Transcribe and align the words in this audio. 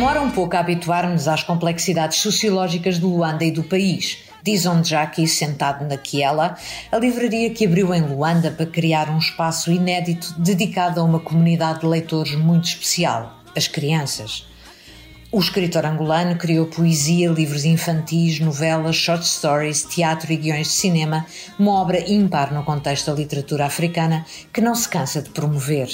Demora 0.00 0.22
um 0.22 0.30
pouco 0.30 0.56
a 0.56 0.60
habituar-nos 0.60 1.28
às 1.28 1.42
complexidades 1.42 2.20
sociológicas 2.20 2.94
de 2.94 3.04
Luanda 3.04 3.44
e 3.44 3.50
do 3.50 3.62
país. 3.62 4.16
Diz 4.42 4.64
aqui 4.94 5.28
sentado 5.28 5.86
na 5.86 5.98
Kiela, 5.98 6.56
a 6.90 6.96
livraria 6.96 7.50
que 7.50 7.66
abriu 7.66 7.92
em 7.92 8.00
Luanda 8.00 8.50
para 8.50 8.64
criar 8.64 9.10
um 9.10 9.18
espaço 9.18 9.70
inédito 9.70 10.34
dedicado 10.38 11.00
a 11.00 11.04
uma 11.04 11.20
comunidade 11.20 11.80
de 11.80 11.86
leitores 11.86 12.34
muito 12.34 12.64
especial, 12.64 13.42
as 13.54 13.68
crianças. 13.68 14.48
O 15.30 15.38
escritor 15.38 15.84
angolano 15.84 16.34
criou 16.36 16.64
poesia, 16.64 17.28
livros 17.28 17.66
infantis, 17.66 18.40
novelas, 18.40 18.96
short 18.96 19.28
stories, 19.28 19.84
teatro 19.84 20.32
e 20.32 20.36
guiões 20.36 20.68
de 20.68 20.72
cinema, 20.72 21.26
uma 21.58 21.72
obra 21.72 22.10
ímpar 22.10 22.54
no 22.54 22.64
contexto 22.64 23.10
da 23.10 23.18
literatura 23.18 23.66
africana 23.66 24.24
que 24.50 24.62
não 24.62 24.74
se 24.74 24.88
cansa 24.88 25.20
de 25.20 25.28
promover. 25.28 25.90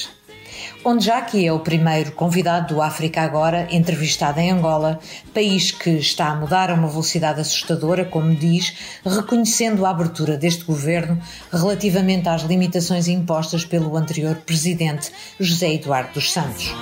Onde 0.84 1.06
já 1.06 1.20
que 1.20 1.47
é 1.47 1.52
o 1.52 1.61
primeiro 1.61 2.12
convidado 2.12 2.75
do 2.75 2.83
África 2.83 3.23
Agora, 3.23 3.66
entrevistado 3.70 4.41
em 4.41 4.51
Angola, 4.51 5.01
país 5.34 5.70
que 5.70 5.91
está 5.91 6.29
a 6.29 6.37
mudar 6.37 6.70
a 6.70 6.75
uma 6.75 6.89
velocidade 6.89 7.41
assustadora, 7.41 8.05
como 8.05 8.34
diz, 8.34 8.75
reconhecendo 9.05 9.84
a 9.84 9.91
abertura 9.91 10.37
deste 10.37 10.65
governo 10.65 11.20
relativamente 11.52 12.29
às 12.29 12.42
limitações 12.42 13.09
impostas 13.09 13.65
pelo 13.65 13.97
anterior 13.97 14.37
presidente 14.37 15.11
José 15.41 15.75
Eduardo 15.75 16.15
dos 16.15 16.33
Santos. 16.33 16.73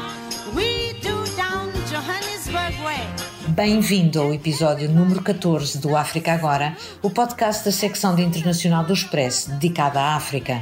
Bem-vindo 3.55 4.21
ao 4.21 4.35
episódio 4.35 4.91
número 4.91 5.23
14 5.23 5.79
do 5.79 5.97
África 5.97 6.33
Agora, 6.33 6.77
o 7.01 7.09
podcast 7.09 7.65
da 7.65 7.71
secção 7.71 8.17
de 8.17 8.23
Internacional 8.23 8.85
do 8.85 8.93
Expresso 8.93 9.51
dedicada 9.53 10.01
à 10.01 10.17
África. 10.17 10.61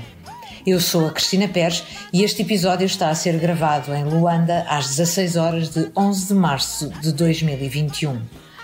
Eu 0.65 0.79
sou 0.79 1.09
a 1.09 1.11
Cristina 1.11 1.49
Pérez 1.49 1.83
e 2.13 2.23
este 2.23 2.43
episódio 2.43 2.87
está 2.87 3.09
a 3.11 3.15
ser 3.17 3.37
gravado 3.37 3.93
em 3.93 4.05
Luanda 4.05 4.65
às 4.69 4.91
16 4.91 5.37
horas 5.37 5.71
de 5.71 5.91
11 5.97 6.29
de 6.29 6.35
março 6.35 6.89
de 7.01 7.13
2021. 7.13 8.23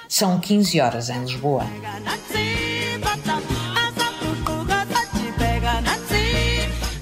São 0.08 0.38
15 0.38 0.80
horas 0.80 1.10
em 1.10 1.20
Lisboa. 1.20 1.64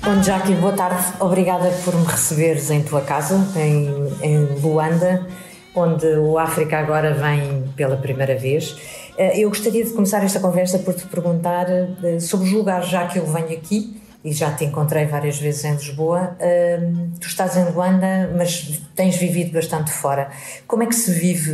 Bom, 0.03 0.23
Jackie, 0.23 0.55
boa 0.55 0.73
tarde. 0.73 1.05
Obrigada 1.21 1.69
por 1.85 1.95
me 1.95 2.07
receberes 2.07 2.71
em 2.71 2.83
tua 2.83 3.03
casa, 3.03 3.37
em, 3.55 3.91
em 4.23 4.61
Luanda 4.61 5.27
onde 5.75 6.07
o 6.07 6.39
África 6.39 6.79
agora 6.79 7.13
vem 7.13 7.65
pela 7.77 7.99
primeira 7.99 8.35
vez. 8.35 8.75
Eh, 9.19 9.41
eu 9.41 9.51
gostaria 9.51 9.85
de 9.85 9.91
começar 9.91 10.25
esta 10.25 10.41
conversa 10.41 10.79
por 10.79 10.95
te 10.95 11.07
perguntar 11.07 11.67
eh, 11.69 12.19
sobre 12.19 12.47
os 12.47 12.53
lugares 12.53 12.89
já 12.89 13.07
que 13.07 13.19
eu 13.19 13.27
venho 13.27 13.53
aqui 13.53 13.96
e 14.27 14.33
já 14.33 14.51
te 14.51 14.65
encontrei 14.65 15.07
várias 15.07 15.39
vezes 15.39 15.65
em 15.65 15.73
Lisboa. 15.73 16.37
Eh, 16.39 16.91
tu 17.21 17.29
estás 17.29 17.57
em 17.57 17.65
Luanda, 17.71 18.31
mas 18.37 18.83
tens 18.95 19.17
vivido 19.17 19.53
bastante 19.53 19.93
fora. 19.93 20.29
Como 20.67 20.83
é 20.83 20.87
que 20.87 20.95
se 20.95 21.13
vive 21.13 21.53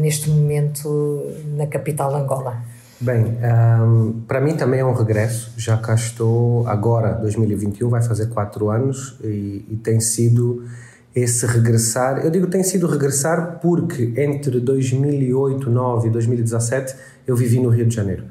neste 0.00 0.28
momento 0.28 1.24
na 1.56 1.66
capital 1.66 2.14
Angola? 2.14 2.60
Bem, 3.00 3.38
um, 3.80 4.22
para 4.26 4.40
mim 4.40 4.56
também 4.56 4.80
é 4.80 4.84
um 4.84 4.92
regresso. 4.92 5.52
Já 5.56 5.76
cá 5.76 5.94
estou 5.94 6.66
agora, 6.66 7.12
2021, 7.12 7.88
vai 7.88 8.02
fazer 8.02 8.26
quatro 8.26 8.70
anos 8.70 9.16
e, 9.22 9.64
e 9.70 9.76
tem 9.76 10.00
sido 10.00 10.64
esse 11.14 11.46
regressar. 11.46 12.18
Eu 12.24 12.30
digo 12.30 12.48
tem 12.48 12.64
sido 12.64 12.88
regressar 12.88 13.60
porque 13.60 14.12
entre 14.16 14.58
2008, 14.58 15.70
2009 15.70 16.08
e 16.08 16.10
2017 16.10 16.96
eu 17.24 17.36
vivi 17.36 17.60
no 17.60 17.68
Rio 17.68 17.86
de 17.86 17.94
Janeiro. 17.94 18.24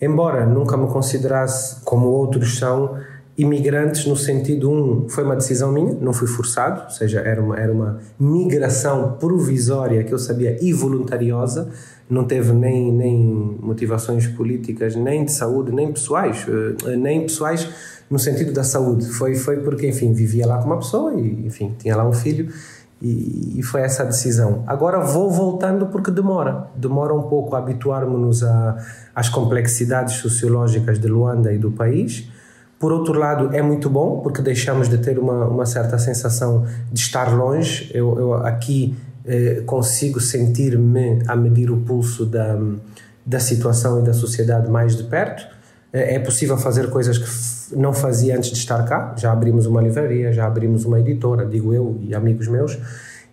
Embora 0.00 0.46
nunca 0.46 0.74
me 0.76 0.86
considerasse 0.86 1.82
como 1.84 2.06
outros 2.06 2.58
são 2.58 2.98
imigrantes 3.36 4.06
no 4.06 4.16
sentido 4.16 4.70
um 4.70 5.08
foi 5.08 5.24
uma 5.24 5.34
decisão 5.34 5.72
minha 5.72 5.92
não 5.94 6.12
fui 6.12 6.28
forçado 6.28 6.84
ou 6.84 6.90
seja 6.90 7.20
era 7.20 7.42
uma 7.42 7.58
era 7.58 7.72
uma 7.72 7.98
migração 8.18 9.16
provisória 9.18 10.04
que 10.04 10.14
eu 10.14 10.18
sabia 10.18 10.56
e 10.62 10.72
voluntariosa 10.72 11.68
não 12.08 12.24
teve 12.24 12.52
nem 12.52 12.92
nem 12.92 13.58
motivações 13.60 14.26
políticas 14.28 14.94
nem 14.94 15.24
de 15.24 15.32
saúde 15.32 15.72
nem 15.72 15.92
pessoais 15.92 16.46
eh, 16.48 16.96
nem 16.96 17.22
pessoais 17.22 17.68
no 18.10 18.18
sentido 18.18 18.52
da 18.52 18.64
saúde. 18.64 19.06
Foi, 19.08 19.34
foi 19.34 19.58
porque, 19.58 19.88
enfim, 19.88 20.12
vivia 20.12 20.46
lá 20.46 20.58
com 20.58 20.66
uma 20.66 20.78
pessoa 20.78 21.14
e, 21.14 21.46
enfim, 21.46 21.74
tinha 21.78 21.96
lá 21.96 22.06
um 22.06 22.12
filho 22.12 22.48
e, 23.00 23.58
e 23.58 23.62
foi 23.62 23.82
essa 23.82 24.02
a 24.02 24.06
decisão. 24.06 24.62
Agora 24.66 25.00
vou 25.00 25.30
voltando 25.30 25.86
porque 25.86 26.10
demora. 26.10 26.68
Demora 26.76 27.14
um 27.14 27.22
pouco 27.22 27.54
a 27.56 27.58
habituarmos-nos 27.58 28.42
às 29.14 29.28
complexidades 29.28 30.16
sociológicas 30.16 30.98
de 30.98 31.08
Luanda 31.08 31.52
e 31.52 31.58
do 31.58 31.70
país. 31.70 32.28
Por 32.84 32.92
outro 32.92 33.18
lado, 33.18 33.56
é 33.56 33.62
muito 33.62 33.88
bom 33.88 34.20
porque 34.20 34.42
deixamos 34.42 34.90
de 34.90 34.98
ter 34.98 35.18
uma, 35.18 35.46
uma 35.46 35.64
certa 35.64 35.96
sensação 35.96 36.66
de 36.92 37.00
estar 37.00 37.34
longe. 37.34 37.90
Eu, 37.94 38.18
eu 38.18 38.34
aqui 38.34 38.94
eh, 39.24 39.62
consigo 39.64 40.20
sentir-me 40.20 41.22
a 41.26 41.34
medir 41.34 41.70
o 41.70 41.78
pulso 41.78 42.26
da, 42.26 42.58
da 43.24 43.40
situação 43.40 44.00
e 44.00 44.02
da 44.02 44.12
sociedade 44.12 44.70
mais 44.70 44.94
de 44.94 45.04
perto. 45.04 45.46
É, 45.90 46.16
é 46.16 46.18
possível 46.18 46.58
fazer 46.58 46.90
coisas 46.90 47.16
que 47.16 47.74
não 47.74 47.94
fazia 47.94 48.36
antes 48.36 48.50
de 48.50 48.58
estar 48.58 48.82
cá. 48.84 49.14
Já 49.16 49.32
abrimos 49.32 49.64
uma 49.64 49.80
livraria, 49.80 50.30
já 50.30 50.46
abrimos 50.46 50.84
uma 50.84 51.00
editora, 51.00 51.46
digo 51.46 51.72
eu 51.72 51.96
e 52.02 52.14
amigos 52.14 52.48
meus. 52.48 52.78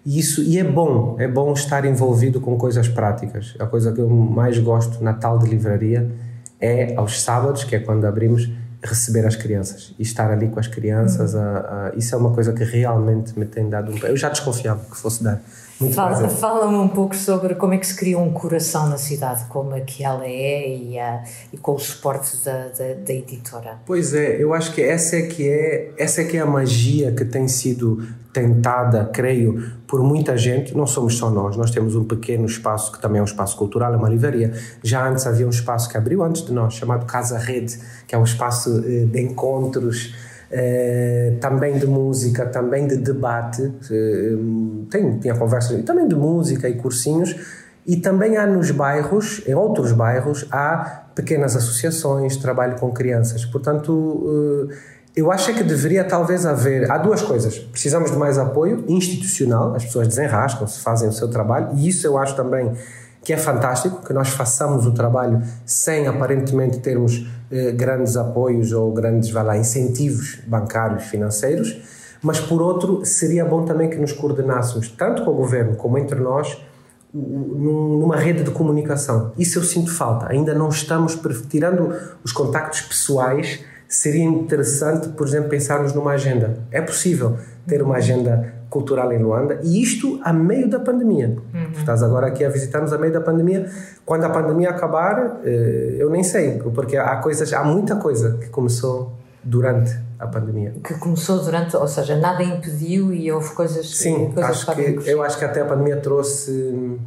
E 0.06 0.18
isso 0.18 0.42
e 0.42 0.60
é 0.60 0.64
bom, 0.64 1.18
é 1.20 1.28
bom 1.28 1.52
estar 1.52 1.84
envolvido 1.84 2.40
com 2.40 2.56
coisas 2.56 2.88
práticas. 2.88 3.54
A 3.60 3.66
coisa 3.66 3.92
que 3.92 4.00
eu 4.00 4.10
mais 4.10 4.58
gosto 4.60 5.04
na 5.04 5.12
tal 5.12 5.38
de 5.38 5.50
livraria 5.50 6.10
é 6.58 6.96
aos 6.96 7.22
sábados, 7.22 7.66
que 7.66 7.76
é 7.76 7.80
quando 7.80 8.06
abrimos, 8.06 8.50
receber 8.84 9.26
as 9.26 9.36
crianças 9.36 9.94
e 9.98 10.02
estar 10.02 10.32
ali 10.32 10.50
com 10.50 10.60
as 10.60 10.68
crianças. 10.68 11.34
Uhum. 11.34 11.42
A, 11.42 11.92
a, 11.94 11.96
isso 11.96 12.16
é 12.16 12.18
uma 12.18 12.32
coisa 12.34 12.54
que 12.54 12.64
realmente 12.64 13.38
me 13.38 13.46
tem 13.46 13.70
dado 13.70 13.92
um. 13.92 13.98
Eu 14.00 14.18
já 14.18 14.30
desconfiava 14.30 14.84
que 14.90 14.98
fosse 14.98 15.24
dar 15.24 15.42
muito 15.82 15.96
Fala, 15.96 16.30
Fala-me 16.30 16.78
um 16.78 16.88
pouco 16.88 17.16
sobre 17.16 17.56
como 17.56 17.74
é 17.74 17.78
que 17.78 17.88
se 17.88 17.96
cria 17.96 18.18
um 18.18 18.32
coração 18.32 18.88
na 18.88 18.98
cidade, 18.98 19.46
como 19.50 19.76
é 19.76 19.82
que 19.82 20.04
ela 20.04 20.26
é 20.26 20.70
e, 20.70 21.00
a, 21.00 21.24
e 21.52 21.58
com 21.58 21.74
o 21.74 21.80
suporte 21.80 22.38
da, 22.46 22.68
da, 22.68 22.94
da, 23.04 23.14
editora. 23.14 23.80
Pois 23.86 24.14
é, 24.14 24.42
eu 24.42 24.54
acho 24.54 24.74
que 24.74 24.82
essa 24.82 25.16
é 25.16 25.24
que 25.24 25.50
é 25.50 25.92
essa 25.98 26.22
é 26.22 26.26
que 26.26 26.38
é 26.38 26.40
a 26.40 26.46
magia 26.46 27.12
que 27.12 27.26
tem 27.26 27.48
sido 27.48 28.08
tentada, 28.34 29.10
creio, 29.14 29.72
por 29.88 30.02
muita 30.02 30.38
gente. 30.38 30.76
Não 30.76 30.88
somos 30.88 31.18
só 31.18 31.30
nós, 31.30 31.58
nós 31.58 31.72
temos 31.72 31.96
um 31.96 32.04
pequeno 32.04 32.46
espaço 32.46 32.92
que 32.92 33.02
também 33.02 33.20
é 33.20 33.22
um 33.22 33.26
espaço 33.26 33.58
cultural, 33.58 33.94
é 33.94 33.98
uma 33.98 34.10
livraria. 34.10 34.54
Já 34.84 35.08
antes 35.08 35.28
havia 35.28 35.46
um 35.46 35.50
espaço 35.50 35.90
que 35.90 35.98
abriu 35.98 36.24
antes 36.24 36.46
de 36.46 36.54
nós, 36.54 36.74
chamado 36.74 37.06
Casa 37.06 37.38
Rede, 37.38 37.78
que 38.08 38.16
é 38.16 38.18
um 38.18 38.24
espaço 38.24 38.84
eh, 38.86 39.06
de 39.06 39.22
encontros 39.22 40.16
eh, 40.50 41.38
também 41.40 41.78
de 41.78 41.88
música, 41.88 42.46
também 42.46 42.88
de 42.88 42.98
debate, 42.98 43.72
eh, 43.90 44.36
tem, 44.90 45.20
tinha 45.20 45.36
conversas 45.36 45.82
também 45.84 46.08
de 46.08 46.16
música 46.16 46.68
e 46.68 46.76
cursinhos, 46.76 47.36
e 47.88 47.98
também 47.98 48.38
há 48.38 48.46
nos 48.46 48.70
bairros, 48.70 49.42
em 49.48 49.56
outros 49.56 49.92
bairros, 49.92 50.46
há 50.52 51.04
pequenas 51.16 51.56
associações, 51.56 52.38
trabalho 52.38 52.76
com 52.76 52.92
crianças. 52.92 53.44
Portanto, 53.44 54.70
eu 55.16 55.32
acho 55.32 55.54
que 55.54 55.64
deveria 55.64 56.04
talvez 56.04 56.46
haver. 56.46 56.90
Há 56.90 56.98
duas 56.98 57.22
coisas. 57.22 57.58
Precisamos 57.58 58.12
de 58.12 58.18
mais 58.18 58.38
apoio 58.38 58.86
institucional, 58.88 59.76
as 59.76 59.86
pessoas 59.86 60.08
desenrascam-se, 60.08 60.80
fazem 60.80 61.10
o 61.10 61.12
seu 61.12 61.30
trabalho, 61.30 61.70
e 61.76 61.88
isso 61.88 62.08
eu 62.08 62.18
acho 62.18 62.36
também 62.36 62.72
que 63.24 63.34
é 63.34 63.38
fantástico, 63.38 64.04
que 64.04 64.14
nós 64.14 64.30
façamos 64.30 64.88
o 64.88 64.94
trabalho 64.94 65.44
sem 65.66 66.08
aparentemente 66.08 66.80
termos 66.80 67.28
eh, 67.52 67.72
grandes 67.72 68.18
apoios 68.18 68.72
ou 68.72 68.92
grandes 68.92 69.32
lá, 69.32 69.56
incentivos 69.56 70.40
bancários, 70.48 71.04
financeiros, 71.04 71.80
mas 72.24 72.40
por 72.40 72.62
outro, 72.62 73.06
seria 73.06 73.46
bom 73.46 73.64
também 73.64 73.90
que 73.90 73.98
nos 73.98 74.12
coordenássemos, 74.12 74.90
tanto 74.90 75.24
com 75.24 75.32
o 75.32 75.36
governo 75.36 75.76
como 75.76 76.00
entre 76.00 76.20
nós, 76.20 76.58
numa 77.14 78.16
rede 78.16 78.44
de 78.44 78.52
comunicação. 78.52 79.34
Isso 79.38 79.60
eu 79.60 79.64
sinto 79.64 79.92
falta. 79.92 80.32
Ainda 80.32 80.54
não 80.54 80.70
estamos, 80.70 81.20
tirando 81.50 81.94
os 82.24 82.32
contactos 82.32 82.82
pessoais, 82.82 83.60
seria 83.92 84.24
interessante, 84.24 85.10
por 85.10 85.28
exemplo, 85.28 85.50
pensarmos 85.50 85.94
numa 85.94 86.12
agenda. 86.12 86.60
É 86.72 86.82
possível 86.82 87.38
ter 87.68 87.82
uma 87.82 87.98
agenda 87.98 88.56
cultural 88.70 89.12
em 89.12 89.22
Luanda 89.22 89.60
e 89.64 89.84
isto 89.84 90.20
a 90.24 90.32
meio 90.32 90.70
da 90.70 90.80
pandemia. 90.80 91.36
Uhum. 91.54 91.72
Estás 91.78 92.02
agora 92.02 92.28
aqui 92.28 92.46
a 92.46 92.50
visitar-nos 92.50 92.94
a 92.94 92.98
meio 92.98 93.12
da 93.12 93.20
pandemia. 93.20 93.70
Quando 94.06 94.24
a 94.24 94.30
pandemia 94.30 94.70
acabar, 94.70 95.42
eh, 95.44 95.98
eu 96.00 96.10
nem 96.10 96.24
sei, 96.24 96.58
porque 96.74 96.96
há 96.96 97.18
coisas, 97.18 97.52
há 97.52 97.66
muita 97.66 97.98
coisa 97.98 98.38
que 98.38 98.48
começou 98.48 99.12
durante 99.44 99.94
a 100.18 100.26
pandemia. 100.26 100.74
Que 100.82 100.94
começou 100.94 101.44
durante, 101.44 101.76
ou 101.76 101.88
seja, 101.88 102.16
nada 102.16 102.42
impediu 102.42 103.14
e 103.14 103.30
houve 103.30 103.54
coisas. 103.54 103.90
Sim, 103.90 104.32
coisas 104.32 104.52
acho 104.52 104.74
que, 104.74 105.10
eu 105.10 105.22
acho 105.22 105.38
que 105.38 105.44
até 105.44 105.62
a 105.62 105.66
pandemia 105.66 105.98
trouxe, 105.98 106.98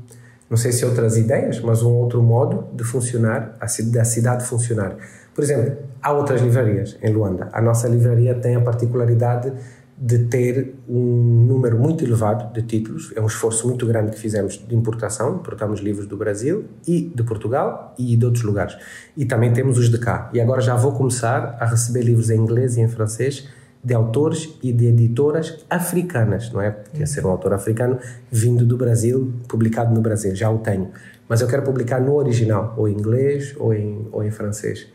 não 0.50 0.58
sei 0.58 0.70
se 0.70 0.84
outras 0.84 1.16
ideias, 1.16 1.60
mas 1.60 1.82
um 1.82 1.94
outro 1.94 2.22
modo 2.22 2.66
de 2.75 2.84
funcionar, 2.84 3.56
da 3.90 4.04
cidade 4.04 4.44
funcionar. 4.44 4.96
Por 5.34 5.42
exemplo, 5.42 5.76
há 6.00 6.12
outras 6.12 6.40
livrarias 6.40 6.96
em 7.02 7.12
Luanda. 7.12 7.48
A 7.52 7.60
nossa 7.60 7.88
livraria 7.88 8.34
tem 8.34 8.54
a 8.54 8.60
particularidade 8.60 9.52
de 9.96 10.25
ter 10.26 10.75
um 10.88 11.44
número 11.46 11.78
muito 11.78 12.04
elevado 12.04 12.52
de 12.52 12.62
títulos. 12.62 13.12
É 13.16 13.20
um 13.20 13.26
esforço 13.26 13.66
muito 13.66 13.86
grande 13.86 14.12
que 14.12 14.19
fizemos 14.19 14.64
de 14.66 14.75
importação. 14.75 15.36
Importamos 15.36 15.81
livros 15.81 16.06
do 16.06 16.16
Brasil 16.16 16.64
e 16.86 17.12
de 17.14 17.22
Portugal 17.22 17.94
e 17.98 18.16
de 18.16 18.25
outros 18.25 18.44
lugares. 18.44 18.76
E 19.16 19.25
também 19.25 19.52
temos 19.52 19.78
os 19.78 19.88
de 19.88 19.98
cá. 19.98 20.31
E 20.32 20.40
agora 20.40 20.60
já 20.60 20.76
vou 20.76 20.92
começar 20.92 21.56
a 21.60 21.66
receber 21.66 22.02
livros 22.02 22.31
em 22.31 22.38
inglês 22.38 22.76
e 22.76 22.81
em 22.81 22.88
francês 22.88 23.48
de 23.82 23.92
autores 23.92 24.58
e 24.62 24.72
de 24.72 24.86
editoras 24.86 25.64
africanas, 25.69 26.50
não 26.50 26.60
é? 26.60 26.70
Podia 26.70 27.06
ser 27.06 27.26
um 27.26 27.28
autor 27.28 27.52
africano 27.52 27.98
vindo 28.31 28.64
do 28.64 28.78
Brasil, 28.78 29.32
publicado 29.46 29.94
no 29.94 30.00
Brasil, 30.00 30.34
já 30.34 30.50
o 30.50 30.58
tenho. 30.58 30.90
Mas 31.28 31.42
eu 31.42 31.46
quero 31.46 31.62
publicar 31.62 32.00
no 32.00 32.14
original, 32.14 32.75
ou 32.78 32.88
em 32.88 32.94
inglês 32.94 33.54
ou 33.58 33.75
em, 33.75 34.08
ou 34.10 34.25
em 34.25 34.31
francês. 34.31 34.88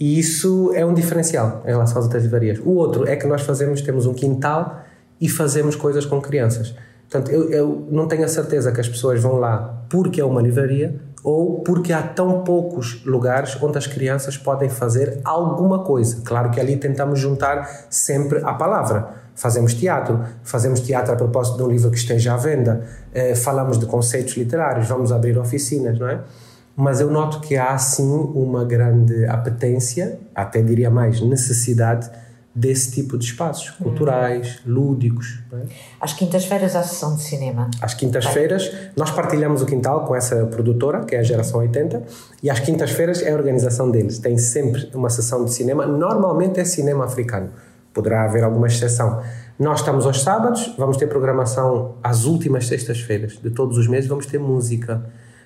E 0.00 0.18
isso 0.18 0.72
é 0.74 0.84
um 0.84 0.94
diferencial 0.94 1.62
em 1.66 1.68
relação 1.68 1.98
às 1.98 2.04
outras 2.04 2.22
livrarias. 2.22 2.58
O 2.58 2.70
outro 2.70 3.06
é 3.06 3.14
que 3.16 3.26
nós 3.26 3.42
fazemos, 3.42 3.82
temos 3.82 4.06
um 4.06 4.14
quintal 4.14 4.82
e 5.20 5.28
fazemos 5.28 5.76
coisas 5.76 6.06
com 6.06 6.18
crianças. 6.22 6.74
Portanto, 7.10 7.30
eu, 7.30 7.50
eu 7.50 7.86
não 7.90 8.08
tenho 8.08 8.24
a 8.24 8.28
certeza 8.28 8.72
que 8.72 8.80
as 8.80 8.88
pessoas 8.88 9.20
vão 9.20 9.34
lá 9.34 9.84
porque 9.90 10.20
é 10.20 10.24
uma 10.24 10.40
livraria, 10.40 10.98
ou 11.22 11.60
porque 11.60 11.92
há 11.92 12.02
tão 12.02 12.42
poucos 12.44 13.04
lugares 13.04 13.60
onde 13.60 13.76
as 13.76 13.86
crianças 13.86 14.38
podem 14.38 14.70
fazer 14.70 15.20
alguma 15.24 15.80
coisa. 15.84 16.22
Claro 16.24 16.50
que 16.50 16.58
ali 16.58 16.76
tentamos 16.76 17.18
juntar 17.18 17.68
sempre 17.90 18.40
a 18.42 18.54
palavra. 18.54 19.10
Fazemos 19.34 19.74
teatro, 19.74 20.24
fazemos 20.42 20.80
teatro 20.80 21.12
a 21.12 21.16
propósito 21.16 21.56
de 21.58 21.62
um 21.62 21.68
livro 21.68 21.90
que 21.90 21.98
esteja 21.98 22.34
à 22.34 22.36
venda, 22.36 22.86
eh, 23.12 23.34
falamos 23.34 23.78
de 23.78 23.86
conceitos 23.86 24.34
literários, 24.34 24.86
vamos 24.86 25.12
abrir 25.12 25.36
oficinas, 25.38 25.98
não 25.98 26.08
é? 26.08 26.20
Mas 26.80 26.98
eu 26.98 27.10
noto 27.10 27.40
que 27.40 27.58
há 27.58 27.76
sim 27.76 28.10
uma 28.34 28.64
grande 28.64 29.26
apetência, 29.26 30.18
até 30.34 30.62
diria 30.62 30.88
mais 30.88 31.20
necessidade, 31.20 32.10
desse 32.54 32.90
tipo 32.90 33.18
de 33.18 33.26
espaços 33.26 33.68
culturais, 33.70 34.60
hum. 34.66 34.72
lúdicos. 34.72 35.40
É? 35.52 35.56
Às 36.00 36.14
quintas-feiras 36.14 36.74
há 36.74 36.82
sessão 36.82 37.14
de 37.14 37.22
cinema. 37.22 37.70
Às 37.82 37.92
quintas-feiras 37.92 38.72
nós 38.96 39.10
partilhamos 39.10 39.60
o 39.60 39.66
quintal 39.66 40.06
com 40.06 40.16
essa 40.16 40.46
produtora, 40.46 41.04
que 41.04 41.14
é 41.14 41.18
a 41.18 41.22
Geração 41.22 41.60
80, 41.60 42.02
e 42.42 42.48
às 42.48 42.60
quintas-feiras 42.60 43.20
é 43.20 43.30
a 43.30 43.34
organização 43.34 43.90
deles. 43.90 44.18
Tem 44.18 44.38
sempre 44.38 44.90
uma 44.94 45.10
sessão 45.10 45.44
de 45.44 45.52
cinema, 45.52 45.86
normalmente 45.86 46.60
é 46.60 46.64
cinema 46.64 47.04
africano. 47.04 47.50
Poderá 47.92 48.24
haver 48.24 48.42
alguma 48.42 48.68
exceção. 48.68 49.22
Nós 49.58 49.80
estamos 49.80 50.06
aos 50.06 50.22
sábados, 50.22 50.74
vamos 50.78 50.96
ter 50.96 51.08
programação 51.08 51.96
às 52.02 52.24
últimas 52.24 52.66
sextas-feiras 52.66 53.34
de 53.34 53.50
todos 53.50 53.76
os 53.76 53.86
meses, 53.86 54.08
vamos 54.08 54.24
ter 54.24 54.38
música. 54.38 55.04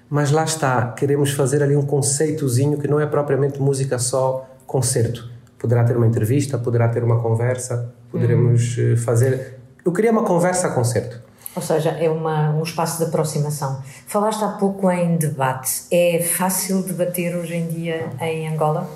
Mas 0.08 0.30
lá 0.30 0.44
está, 0.44 0.92
queremos 0.92 1.32
fazer 1.32 1.62
ali 1.62 1.76
um 1.76 1.86
conceitozinho 1.86 2.78
que 2.78 2.86
não 2.86 3.00
é 3.00 3.06
propriamente 3.06 3.60
música 3.60 3.98
só 3.98 4.48
concerto 4.66 5.34
poderá 5.64 5.82
ter 5.82 5.96
uma 5.96 6.06
entrevista, 6.06 6.58
poderá 6.58 6.88
ter 6.88 7.02
uma 7.02 7.22
conversa, 7.22 7.90
poderemos 8.12 8.76
hum. 8.76 8.96
fazer. 8.98 9.58
Eu 9.82 9.92
queria 9.92 10.12
uma 10.12 10.22
conversa 10.22 10.68
concerto. 10.68 11.22
Ou 11.56 11.62
seja, 11.62 11.90
é 11.90 12.10
uma, 12.10 12.50
um 12.50 12.62
espaço 12.62 12.98
de 12.98 13.04
aproximação. 13.04 13.80
Falaste 14.06 14.42
há 14.44 14.48
pouco 14.48 14.90
em 14.90 15.16
debate. 15.16 15.84
É 15.90 16.20
fácil 16.20 16.82
debater 16.82 17.34
hoje 17.34 17.54
em 17.54 17.66
dia 17.66 18.10
em 18.20 18.46
Angola? 18.46 18.86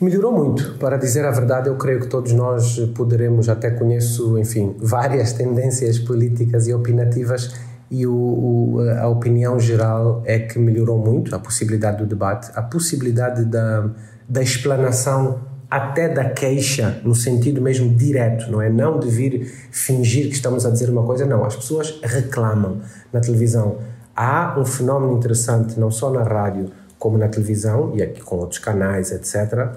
Melhorou 0.00 0.32
muito, 0.32 0.74
para 0.78 0.96
dizer 0.96 1.24
a 1.24 1.30
verdade, 1.30 1.68
eu 1.68 1.76
creio 1.76 2.00
que 2.00 2.08
todos 2.08 2.32
nós 2.32 2.78
poderemos, 2.94 3.48
até 3.48 3.70
conheço, 3.70 4.36
enfim, 4.38 4.74
várias 4.78 5.32
tendências 5.32 5.98
políticas 5.98 6.66
e 6.66 6.74
opinativas 6.74 7.54
e 7.90 8.06
o, 8.06 8.12
o, 8.12 8.80
a 8.98 9.08
opinião 9.08 9.58
geral 9.60 10.22
é 10.24 10.38
que 10.38 10.58
melhorou 10.58 10.98
muito 10.98 11.34
a 11.34 11.38
possibilidade 11.38 11.98
do 11.98 12.06
debate, 12.06 12.50
a 12.54 12.62
possibilidade 12.62 13.44
da, 13.44 13.88
da 14.28 14.42
explanação 14.42 15.40
até 15.70 16.08
da 16.08 16.30
queixa 16.30 17.00
no 17.04 17.14
sentido 17.14 17.60
mesmo 17.60 17.94
direto, 17.94 18.50
não 18.50 18.62
é? 18.62 18.68
Não 18.68 18.98
de 18.98 19.08
vir 19.08 19.52
fingir 19.70 20.28
que 20.28 20.34
estamos 20.34 20.64
a 20.64 20.70
dizer 20.70 20.88
uma 20.90 21.02
coisa, 21.04 21.26
não. 21.26 21.44
As 21.44 21.56
pessoas 21.56 21.98
reclamam 22.02 22.80
na 23.12 23.20
televisão. 23.20 23.78
Há 24.14 24.56
um 24.58 24.64
fenómeno 24.64 25.16
interessante, 25.16 25.78
não 25.78 25.90
só 25.90 26.10
na 26.10 26.22
rádio, 26.22 26.70
como 26.98 27.18
na 27.18 27.28
televisão, 27.28 27.92
e 27.94 28.02
aqui 28.02 28.20
com 28.20 28.36
outros 28.36 28.58
canais, 28.58 29.12
etc. 29.12 29.68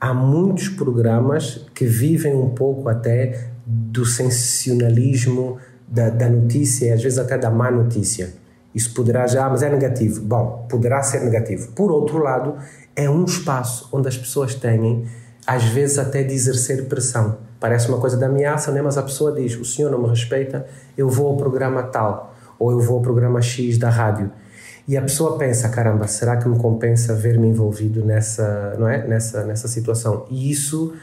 Há 0.00 0.14
muitos 0.14 0.68
programas 0.68 1.66
que 1.74 1.84
vivem 1.84 2.34
um 2.34 2.50
pouco 2.50 2.88
até 2.88 3.50
do 3.66 4.04
sensacionalismo 4.04 5.58
da, 5.92 6.08
da 6.08 6.28
notícia, 6.28 6.94
às 6.94 7.02
vezes 7.02 7.18
até 7.18 7.36
da 7.36 7.50
má 7.50 7.70
notícia. 7.70 8.32
Isso 8.74 8.94
poderá 8.94 9.26
já, 9.26 9.44
ah, 9.44 9.50
mas 9.50 9.62
é 9.62 9.68
negativo. 9.68 10.22
Bom, 10.22 10.66
poderá 10.68 11.02
ser 11.02 11.20
negativo. 11.20 11.72
Por 11.72 11.92
outro 11.92 12.18
lado, 12.18 12.56
é 12.96 13.10
um 13.10 13.24
espaço 13.24 13.90
onde 13.92 14.08
as 14.08 14.16
pessoas 14.16 14.54
têm 14.54 15.04
às 15.46 15.64
vezes 15.64 15.98
até 15.98 16.22
de 16.22 16.32
exercer 16.32 16.86
pressão. 16.86 17.36
Parece 17.60 17.88
uma 17.88 17.98
coisa 17.98 18.16
de 18.16 18.24
ameaça, 18.24 18.72
né? 18.72 18.80
mas 18.80 18.96
a 18.96 19.02
pessoa 19.02 19.32
diz: 19.32 19.54
o 19.56 19.64
senhor 19.66 19.90
não 19.90 20.00
me 20.00 20.08
respeita, 20.08 20.66
eu 20.96 21.10
vou 21.10 21.28
ao 21.28 21.36
programa 21.36 21.82
tal, 21.82 22.34
ou 22.58 22.70
eu 22.70 22.80
vou 22.80 22.96
ao 22.96 23.02
programa 23.02 23.42
X 23.42 23.76
da 23.76 23.90
rádio. 23.90 24.30
E 24.88 24.96
a 24.96 25.02
pessoa 25.02 25.36
pensa: 25.36 25.68
caramba, 25.68 26.06
será 26.06 26.38
que 26.38 26.48
me 26.48 26.56
compensa 26.58 27.14
ver-me 27.14 27.48
envolvido 27.48 28.02
nessa, 28.02 28.76
não 28.78 28.88
é? 28.88 29.06
nessa, 29.06 29.44
nessa 29.44 29.68
situação? 29.68 30.24
E 30.30 30.50
isso, 30.50 30.94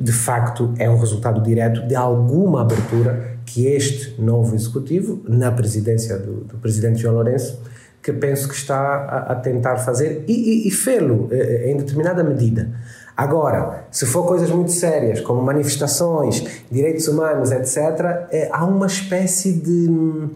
de 0.00 0.12
facto, 0.12 0.74
é 0.76 0.90
um 0.90 0.98
resultado 0.98 1.40
direto 1.40 1.86
de 1.86 1.94
alguma 1.94 2.62
abertura 2.62 3.37
que 3.48 3.66
este 3.66 4.20
novo 4.20 4.54
executivo, 4.54 5.22
na 5.26 5.50
presidência 5.50 6.18
do, 6.18 6.44
do 6.44 6.58
presidente 6.58 7.00
João 7.00 7.14
Lourenço, 7.14 7.60
que 8.02 8.12
penso 8.12 8.46
que 8.46 8.54
está 8.54 8.78
a, 8.78 9.32
a 9.32 9.34
tentar 9.34 9.78
fazer 9.78 10.24
e, 10.28 10.32
e, 10.32 10.68
e 10.68 10.70
fê-lo 10.70 11.28
eh, 11.30 11.64
eh, 11.64 11.70
em 11.70 11.76
determinada 11.78 12.22
medida. 12.22 12.70
Agora, 13.16 13.86
se 13.90 14.06
for 14.06 14.26
coisas 14.26 14.50
muito 14.50 14.70
sérias, 14.70 15.20
como 15.20 15.42
manifestações, 15.42 16.44
direitos 16.70 17.08
humanos, 17.08 17.50
etc., 17.50 18.28
é, 18.30 18.48
há 18.52 18.64
uma 18.64 18.86
espécie 18.86 19.52
de 19.52 20.28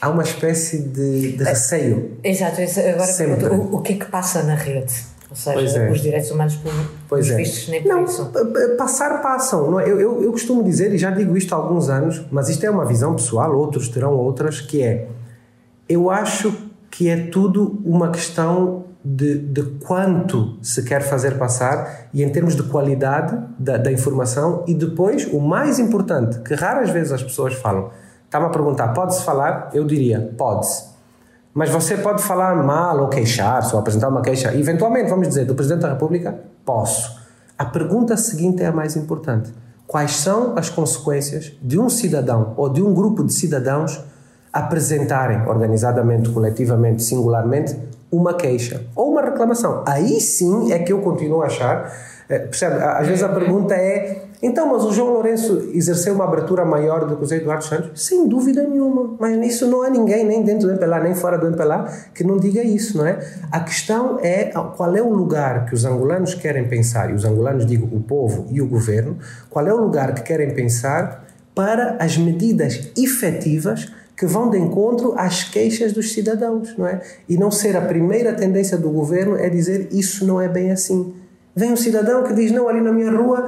há 0.00 0.08
uma 0.08 0.22
espécie 0.22 0.78
de, 0.78 1.32
de 1.32 1.44
receio. 1.44 2.16
Exato, 2.24 2.60
agora 2.60 3.12
pergunto, 3.14 3.46
o, 3.54 3.76
o 3.76 3.82
que 3.82 3.92
é 3.92 3.96
que 3.96 4.06
passa 4.06 4.42
na 4.42 4.54
rede? 4.54 5.11
Ou 5.32 5.36
seja, 5.36 5.78
é. 5.78 5.90
os 5.90 6.00
direitos 6.00 6.30
humanos 6.30 6.60
pois 7.08 7.30
é. 7.30 7.36
vistos 7.36 7.68
nem 7.68 7.82
não, 7.84 8.04
por 8.04 8.10
isso. 8.10 8.30
Passar, 8.76 9.22
passam. 9.22 9.70
Não 9.70 9.80
é? 9.80 9.84
eu, 9.84 9.98
eu, 9.98 10.22
eu 10.22 10.30
costumo 10.30 10.62
dizer, 10.62 10.94
e 10.94 10.98
já 10.98 11.10
digo 11.10 11.36
isto 11.36 11.54
há 11.54 11.56
alguns 11.56 11.88
anos, 11.88 12.22
mas 12.30 12.48
isto 12.48 12.64
é 12.64 12.70
uma 12.70 12.84
visão 12.84 13.14
pessoal, 13.14 13.56
outros 13.56 13.88
terão 13.88 14.12
outras, 14.12 14.60
que 14.60 14.82
é 14.82 15.08
eu 15.88 16.10
acho 16.10 16.52
que 16.90 17.08
é 17.08 17.26
tudo 17.26 17.80
uma 17.84 18.10
questão 18.10 18.84
de, 19.04 19.38
de 19.38 19.62
quanto 19.84 20.58
se 20.62 20.82
quer 20.84 21.02
fazer 21.02 21.38
passar 21.38 22.08
e 22.14 22.22
em 22.22 22.30
termos 22.30 22.54
de 22.54 22.62
qualidade 22.62 23.36
da, 23.58 23.76
da 23.76 23.90
informação 23.90 24.64
e 24.66 24.74
depois, 24.74 25.26
o 25.26 25.40
mais 25.40 25.78
importante, 25.78 26.38
que 26.40 26.54
raras 26.54 26.90
vezes 26.90 27.12
as 27.12 27.22
pessoas 27.22 27.54
falam, 27.54 27.90
está-me 28.24 28.46
a 28.46 28.50
perguntar, 28.50 28.88
pode-se 28.88 29.24
falar? 29.24 29.70
Eu 29.74 29.84
diria, 29.84 30.32
pode-se. 30.36 30.91
Mas 31.54 31.70
você 31.70 31.96
pode 31.96 32.22
falar 32.22 32.54
mal 32.62 33.00
ou 33.00 33.08
queixar-se 33.08 33.74
ou 33.74 33.80
apresentar 33.80 34.08
uma 34.08 34.22
queixa. 34.22 34.54
Eventualmente, 34.54 35.10
vamos 35.10 35.28
dizer, 35.28 35.44
do 35.44 35.54
Presidente 35.54 35.82
da 35.82 35.90
República, 35.90 36.34
posso. 36.64 37.20
A 37.58 37.64
pergunta 37.64 38.16
seguinte 38.16 38.62
é 38.62 38.66
a 38.66 38.72
mais 38.72 38.96
importante. 38.96 39.52
Quais 39.86 40.16
são 40.16 40.56
as 40.56 40.70
consequências 40.70 41.52
de 41.60 41.78
um 41.78 41.88
cidadão 41.88 42.54
ou 42.56 42.68
de 42.68 42.82
um 42.82 42.94
grupo 42.94 43.22
de 43.22 43.34
cidadãos 43.34 44.02
apresentarem 44.52 45.46
organizadamente, 45.46 46.28
coletivamente, 46.28 47.02
singularmente, 47.02 47.76
uma 48.10 48.34
queixa 48.34 48.84
ou 48.94 49.10
uma 49.10 49.22
reclamação. 49.22 49.82
Aí 49.86 50.20
sim 50.20 50.72
é 50.72 50.78
que 50.78 50.92
eu 50.92 51.00
continuo 51.00 51.42
a 51.42 51.46
achar, 51.46 51.90
é, 52.28 52.38
percebe? 52.40 52.82
Às 52.82 53.06
vezes 53.06 53.22
a 53.22 53.30
pergunta 53.30 53.74
é: 53.74 54.24
então, 54.42 54.66
mas 54.72 54.84
o 54.84 54.92
João 54.92 55.12
Lourenço 55.12 55.70
exerceu 55.72 56.14
uma 56.14 56.24
abertura 56.24 56.64
maior 56.64 57.06
do 57.06 57.14
que 57.16 57.22
o 57.22 57.24
José 57.24 57.36
Eduardo 57.36 57.64
Santos? 57.64 58.04
Sem 58.04 58.26
dúvida 58.26 58.64
nenhuma, 58.64 59.14
mas 59.16 59.38
nisso 59.38 59.68
não 59.68 59.82
há 59.82 59.88
ninguém, 59.88 60.26
nem 60.26 60.42
dentro 60.42 60.66
do 60.66 60.72
MPLA, 60.72 60.98
nem 60.98 61.14
fora 61.14 61.38
do 61.38 61.46
MPLA, 61.46 61.84
que 62.12 62.24
não 62.24 62.38
diga 62.38 62.60
isso, 62.60 62.98
não 62.98 63.06
é? 63.06 63.20
A 63.52 63.60
questão 63.60 64.18
é 64.20 64.46
qual 64.76 64.96
é 64.96 65.00
o 65.00 65.10
lugar 65.10 65.66
que 65.66 65.74
os 65.74 65.84
angolanos 65.84 66.34
querem 66.34 66.66
pensar, 66.66 67.10
e 67.10 67.14
os 67.14 67.24
angolanos, 67.24 67.64
digo, 67.64 67.88
o 67.94 68.00
povo 68.00 68.46
e 68.50 68.60
o 68.60 68.66
governo, 68.66 69.16
qual 69.48 69.64
é 69.64 69.72
o 69.72 69.76
lugar 69.76 70.12
que 70.12 70.22
querem 70.22 70.52
pensar 70.52 71.24
para 71.54 71.96
as 72.00 72.18
medidas 72.18 72.90
efetivas 72.96 73.92
que 74.16 74.26
vão 74.26 74.50
de 74.50 74.58
encontro 74.58 75.14
às 75.16 75.44
queixas 75.44 75.92
dos 75.92 76.12
cidadãos, 76.12 76.76
não 76.76 76.86
é? 76.86 77.00
E 77.28 77.36
não 77.36 77.50
ser 77.50 77.76
a 77.76 77.80
primeira 77.80 78.32
tendência 78.32 78.76
do 78.76 78.90
governo 78.90 79.36
é 79.36 79.48
dizer 79.48 79.88
isso 79.92 80.26
não 80.26 80.40
é 80.40 80.48
bem 80.48 80.72
assim. 80.72 81.14
Vem 81.54 81.72
um 81.72 81.76
cidadão 81.76 82.24
que 82.24 82.32
diz 82.32 82.50
não 82.50 82.68
ali 82.68 82.80
na 82.80 82.92
minha 82.92 83.10
rua 83.10 83.44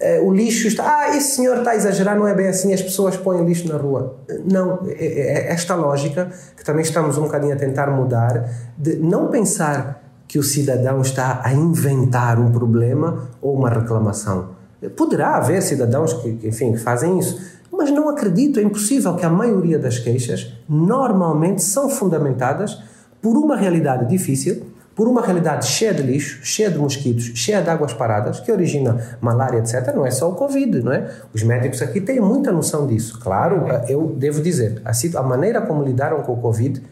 eh, 0.00 0.20
o 0.20 0.32
lixo 0.32 0.68
está 0.68 0.84
ah 0.84 1.16
esse 1.16 1.36
senhor 1.36 1.58
está 1.58 1.72
a 1.72 1.76
exagerar 1.76 2.16
não 2.16 2.26
é 2.26 2.34
bem 2.34 2.48
assim 2.48 2.72
as 2.72 2.82
pessoas 2.82 3.16
põem 3.16 3.44
lixo 3.44 3.68
na 3.68 3.76
rua. 3.76 4.16
Não 4.50 4.80
é, 4.86 5.04
é, 5.04 5.48
é 5.48 5.52
esta 5.52 5.74
lógica 5.74 6.30
que 6.56 6.64
também 6.64 6.82
estamos 6.82 7.18
um 7.18 7.22
bocadinho 7.22 7.54
a 7.54 7.56
tentar 7.56 7.90
mudar 7.90 8.48
de 8.76 8.96
não 8.96 9.28
pensar 9.28 10.02
que 10.26 10.38
o 10.38 10.42
cidadão 10.42 11.02
está 11.02 11.42
a 11.44 11.52
inventar 11.52 12.38
um 12.38 12.50
problema 12.50 13.28
ou 13.40 13.54
uma 13.54 13.68
reclamação. 13.68 14.50
Poderá 14.96 15.36
haver 15.36 15.62
cidadãos 15.62 16.12
que 16.14 16.28
enfim 16.42 16.72
que 16.72 16.78
fazem 16.78 17.18
isso 17.18 17.52
mas 17.72 17.90
não 17.90 18.08
acredito, 18.10 18.60
é 18.60 18.62
impossível 18.62 19.16
que 19.16 19.24
a 19.24 19.30
maioria 19.30 19.78
das 19.78 19.98
queixas 19.98 20.52
normalmente 20.68 21.62
são 21.62 21.88
fundamentadas 21.88 22.78
por 23.20 23.36
uma 23.36 23.56
realidade 23.56 24.06
difícil, 24.06 24.66
por 24.94 25.08
uma 25.08 25.22
realidade 25.22 25.66
cheia 25.66 25.92
de 25.92 26.02
lixo, 26.02 26.40
cheia 26.44 26.70
de 26.70 26.78
mosquitos, 26.78 27.32
cheia 27.34 27.62
de 27.62 27.70
águas 27.70 27.92
paradas, 27.92 28.40
que 28.40 28.52
origina 28.52 29.18
malária, 29.20 29.58
etc. 29.58 29.94
Não 29.94 30.04
é 30.04 30.10
só 30.10 30.30
o 30.30 30.34
Covid, 30.34 30.82
não 30.82 30.92
é? 30.92 31.10
Os 31.32 31.42
médicos 31.42 31.80
aqui 31.82 32.00
têm 32.00 32.20
muita 32.20 32.52
noção 32.52 32.86
disso. 32.86 33.18
Claro, 33.20 33.64
eu 33.88 34.14
devo 34.16 34.42
dizer, 34.42 34.82
a 34.84 35.22
maneira 35.22 35.60
como 35.62 35.82
lidaram 35.82 36.22
com 36.22 36.32
o 36.32 36.36
Covid, 36.36 36.82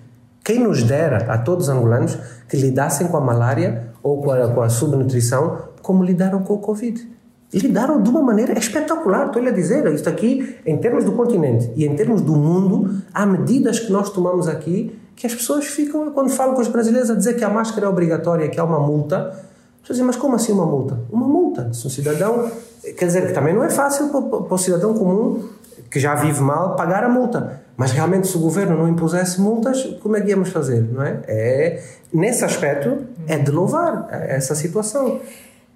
quem 0.42 0.58
nos 0.58 0.82
dera 0.82 1.32
a 1.32 1.38
todos 1.38 1.68
os 1.68 1.74
angolanos 1.74 2.18
que 2.48 2.56
lidassem 2.56 3.06
com 3.08 3.16
a 3.16 3.20
malária 3.20 3.90
ou 4.02 4.22
com 4.22 4.30
a, 4.30 4.48
com 4.48 4.62
a 4.62 4.68
subnutrição 4.68 5.68
como 5.82 6.02
lidaram 6.02 6.42
com 6.42 6.54
o 6.54 6.58
Covid 6.58 7.20
lidaram 7.58 8.00
de 8.00 8.08
uma 8.08 8.22
maneira 8.22 8.56
espetacular. 8.56 9.26
Estou-lhe 9.26 9.48
a 9.48 9.52
dizer, 9.52 9.84
isto 9.92 10.08
aqui, 10.08 10.56
em 10.64 10.76
termos 10.78 11.04
do 11.04 11.12
continente 11.12 11.70
e 11.74 11.84
em 11.84 11.96
termos 11.96 12.22
do 12.22 12.36
mundo, 12.36 13.02
há 13.12 13.26
medidas 13.26 13.80
que 13.80 13.90
nós 13.90 14.10
tomamos 14.10 14.46
aqui 14.46 14.96
que 15.20 15.26
as 15.26 15.34
pessoas 15.34 15.66
ficam, 15.66 16.10
quando 16.12 16.30
falam 16.30 16.54
com 16.54 16.62
os 16.62 16.68
brasileiros, 16.68 17.10
a 17.10 17.14
dizer 17.14 17.34
que 17.34 17.44
a 17.44 17.50
máscara 17.50 17.84
é 17.84 17.88
obrigatória, 17.90 18.48
que 18.48 18.58
há 18.58 18.64
uma 18.64 18.80
multa. 18.80 19.38
Dizem, 19.86 20.02
mas 20.02 20.16
como 20.16 20.34
assim 20.34 20.50
uma 20.50 20.64
multa? 20.64 20.98
Uma 21.12 21.28
multa. 21.28 21.70
Se 21.74 21.86
um 21.86 21.90
cidadão. 21.90 22.50
Quer 22.96 23.04
dizer, 23.04 23.26
que 23.26 23.34
também 23.34 23.52
não 23.52 23.62
é 23.62 23.68
fácil 23.68 24.08
para 24.08 24.54
o 24.54 24.56
cidadão 24.56 24.94
comum 24.94 25.46
que 25.90 26.00
já 26.00 26.14
vive 26.14 26.40
mal 26.40 26.74
pagar 26.74 27.04
a 27.04 27.08
multa. 27.10 27.60
Mas 27.76 27.92
realmente, 27.92 28.28
se 28.28 28.36
o 28.38 28.40
governo 28.40 28.78
não 28.78 28.88
impusesse 28.88 29.38
multas, 29.42 29.82
como 30.02 30.16
é 30.16 30.22
que 30.22 30.30
íamos 30.30 30.48
fazer? 30.48 30.80
Não 30.90 31.02
é? 31.02 31.20
é 31.28 31.84
nesse 32.10 32.42
aspecto, 32.42 33.04
é 33.26 33.36
de 33.36 33.50
louvar 33.50 34.08
essa 34.10 34.54
situação. 34.54 35.20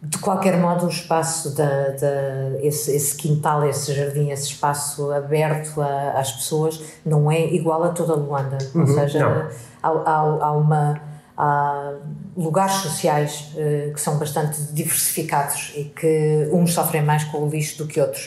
De 0.06 0.18
qualquer 0.18 0.58
modo, 0.58 0.84
o 0.84 0.88
espaço, 0.90 1.54
da, 1.54 1.88
da 1.90 2.58
esse, 2.61 2.94
esse, 2.94 3.16
quintal, 3.16 3.66
esse 3.66 3.94
jardim, 3.94 4.30
esse 4.30 4.49
espaço 4.49 5.11
aberto 5.11 5.80
a, 5.80 6.18
às 6.18 6.30
pessoas 6.30 6.82
não 7.06 7.30
é 7.30 7.40
igual 7.54 7.82
a 7.84 7.88
toda 7.88 8.14
Luanda. 8.14 8.58
Uhum, 8.75 8.82
Ou 8.82 8.87
seja, 8.87 9.49
há, 9.82 9.88
há, 9.88 10.18
há, 10.42 10.52
uma, 10.52 11.00
há 11.38 11.94
lugares 12.37 12.75
sociais 12.75 13.54
uh, 13.54 13.94
que 13.94 14.00
são 14.00 14.18
bastante 14.18 14.61
diversificados 14.73 15.73
e 15.75 15.84
que 15.84 16.50
uns 16.52 16.75
sofrem 16.75 17.02
mais 17.02 17.25
com 17.25 17.38
o 17.38 17.49
lixo 17.49 17.78
do 17.78 17.87
que 17.87 17.99
outros. 17.99 18.26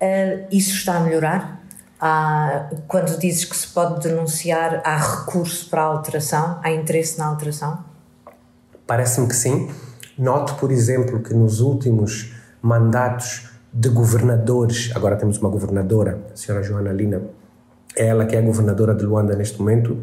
Uh, 0.00 0.46
isso 0.52 0.76
está 0.76 0.96
a 0.96 1.00
melhorar? 1.00 1.60
Há, 2.00 2.70
quando 2.86 3.18
dizes 3.18 3.44
que 3.44 3.56
se 3.56 3.66
pode 3.66 4.00
denunciar, 4.00 4.80
há 4.84 4.96
recurso 4.96 5.68
para 5.68 5.82
a 5.82 5.86
alteração? 5.86 6.60
Há 6.62 6.70
interesse 6.70 7.18
na 7.18 7.26
alteração? 7.26 7.84
Parece-me 8.86 9.26
que 9.26 9.34
sim 9.34 9.68
Noto, 10.18 10.54
por 10.54 10.70
exemplo, 10.70 11.20
que 11.20 11.34
nos 11.34 11.60
últimos 11.60 12.32
mandatos 12.62 13.50
de 13.72 13.88
governadores, 13.88 14.90
agora 14.94 15.16
temos 15.16 15.38
uma 15.38 15.50
governadora, 15.50 16.18
a 16.32 16.36
senhora 16.36 16.64
Joana 16.64 16.92
Lina, 16.92 17.22
é 17.94 18.06
ela 18.06 18.24
que 18.24 18.34
é 18.34 18.40
governadora 18.40 18.94
de 18.94 19.04
Luanda 19.04 19.36
neste 19.36 19.58
momento, 19.58 19.98